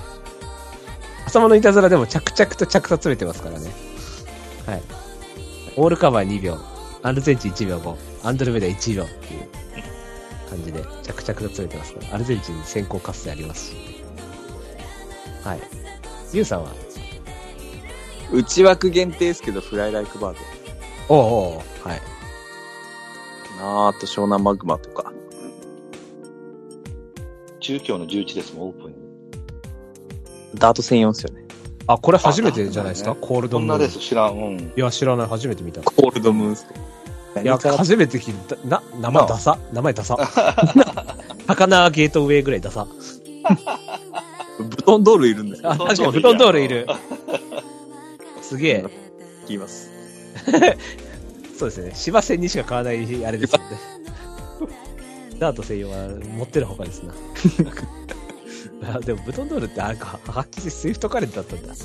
[1.27, 3.71] 浅間のいたずらでも着々と着差詰めてますからね。
[4.65, 4.83] はい。
[5.77, 6.59] オールカバー2秒。
[7.03, 9.49] アルゼンチン1秒5、アンドロメダ1秒っていう
[10.47, 13.77] 感じで着々と詰めてますから、アルゼンチンに先行活性ありますし。
[15.45, 15.61] はい。
[16.33, 16.73] ユウさんは？
[18.33, 20.37] 内枠限定ですけど、フライライクバー
[21.09, 21.15] ド。
[21.15, 22.01] おうおうはい。
[23.61, 25.13] あーあと湘南マグマとか。
[27.61, 28.99] 中京の11ですもん、オープンに。
[30.57, 31.45] ダート専用ですよね。
[31.87, 33.71] あ、これ初めてじゃないですか、あコールドムーン。
[33.71, 34.35] こんなレース知らん。
[34.37, 34.73] うん。
[34.77, 35.29] いや、知らない。
[35.29, 35.81] 初めて見た。
[35.83, 36.67] コールドムーンス
[37.43, 38.57] いや、初めて聞いた。
[38.67, 39.59] な、名前ダサ。
[39.73, 40.17] 名前ダサ。
[41.47, 42.87] 魚ゲートウェイぐらいダサ。
[44.59, 45.63] ブトンドールいるんだよ。
[45.71, 46.87] あ、確かに、ブトンドールいる。
[48.43, 48.85] すげえ。
[49.49, 49.91] 言います。
[51.59, 51.93] そうですね。
[51.95, 53.65] 芝線にしか買わない、あれですよね。
[55.39, 57.15] ダート専用は持ってるほかですな。
[58.95, 61.73] あでも、ブトンドールってあれか、はっきりスイフトカレントだったんだ。
[61.73, 61.83] えー、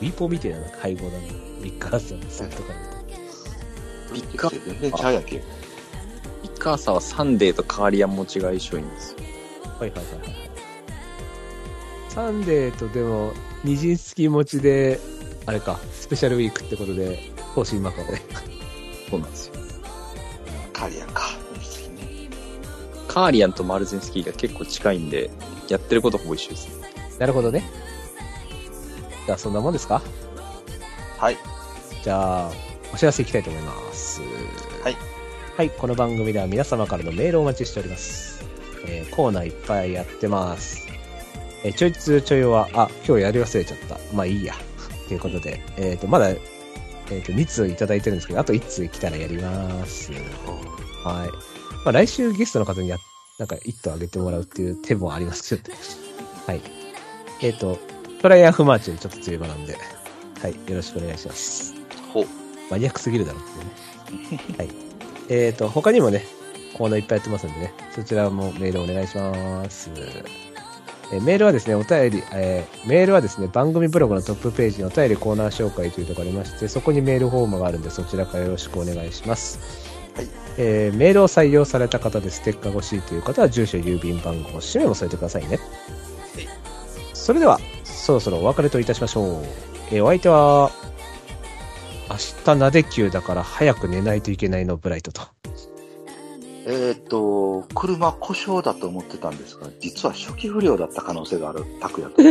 [0.00, 1.49] ウィーポーみたいな配合だな。
[1.62, 4.14] ビッカーサーのスイフトカレント。
[4.14, 5.42] ビッカ全然ちゃうやんけ。
[6.42, 9.18] イカーサはサンデーとカーリアン持ちが相性いいんですよ。
[9.78, 10.50] はいはいはいはい。
[12.08, 13.32] サンデーとでも、
[13.62, 14.98] 二陣付き持ちで、
[15.46, 18.20] あれか、スペシャルウィークってことで、方針マカで。
[19.08, 19.54] そうなんですよ。
[20.72, 21.22] カリアンか。
[23.06, 25.30] カーリアンとマルゼンスキーが結構近いんで、
[25.68, 26.84] やってることほぼ一緒ですね。
[27.18, 27.68] なるほどね。
[29.26, 30.02] じゃあ、そんなもんですか？
[31.18, 31.36] はい。
[32.02, 32.50] じゃあ、
[32.92, 34.22] お知らせいきたいと思います。
[34.82, 34.96] はい。
[35.56, 38.44] はい、この番組では皆様からのメールをお待ちしております。
[38.86, 40.88] えーコーナーいっぱいやってます。
[41.62, 43.98] えーちょいつちょいは、あ、今日やり忘れちゃった。
[44.14, 44.54] まあいいや。
[45.08, 46.38] ということで、えっ、と、まだ、えっ、
[47.22, 50.12] と、2通いただいてるんですけど、あと1通来たらやります。
[50.12, 51.28] はい。
[51.84, 52.96] まあ来週ゲストの方にや、
[53.38, 55.76] なんか1通あげてもらうっていう手もありますけど、
[56.46, 56.62] はい。
[57.42, 57.78] えっ、と、
[58.22, 59.76] トライアンフマーチよりちょっと強い場なんで、
[60.40, 61.79] はい、よろしくお願いします。
[62.12, 62.26] ほう。
[62.70, 64.56] マニアックすぎるだろうってね。
[64.58, 64.70] はい。
[65.28, 66.24] えっ、と、他にもね、
[66.74, 69.90] コーナーいっぱいやってますんでね、そちらもメールお願いします。
[71.12, 79.58] えーメールはですね、お便り、えーメールはですね、番組ブログのトップページにお便りコーナー紹介というところがありまして、そこにメールフォームがあるんで、そちらからよろしくお願いします。
[80.14, 85.58] はいえーメールを採用された方でステッカーが欲しいという方は、住所、郵便番号、氏名も添えてくださいね。
[87.12, 89.44] それでは、そろそろお別れといたしましょう。
[89.90, 90.70] えーお相手は、
[92.10, 95.22] 明日なで級だから早く寝ないといけないのブライトと。
[96.66, 102.22] えっ、と、車故障だと思ってたんですが、実は初期不良だった可能性がある拓也と。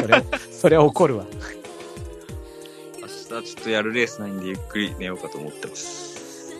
[0.00, 1.26] それ、それは怒るわ。
[3.00, 6.54] 明日ちょっとやるレースないんでゆっくり寝ようかと思ってます。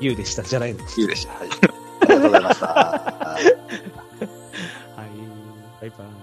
[0.00, 0.80] 言うでした、じゃないの。
[0.80, 1.34] いいでした。
[1.34, 1.48] はい。
[1.48, 2.66] ありがとうございました。
[2.74, 3.42] はい。
[5.80, 6.21] バイバイ。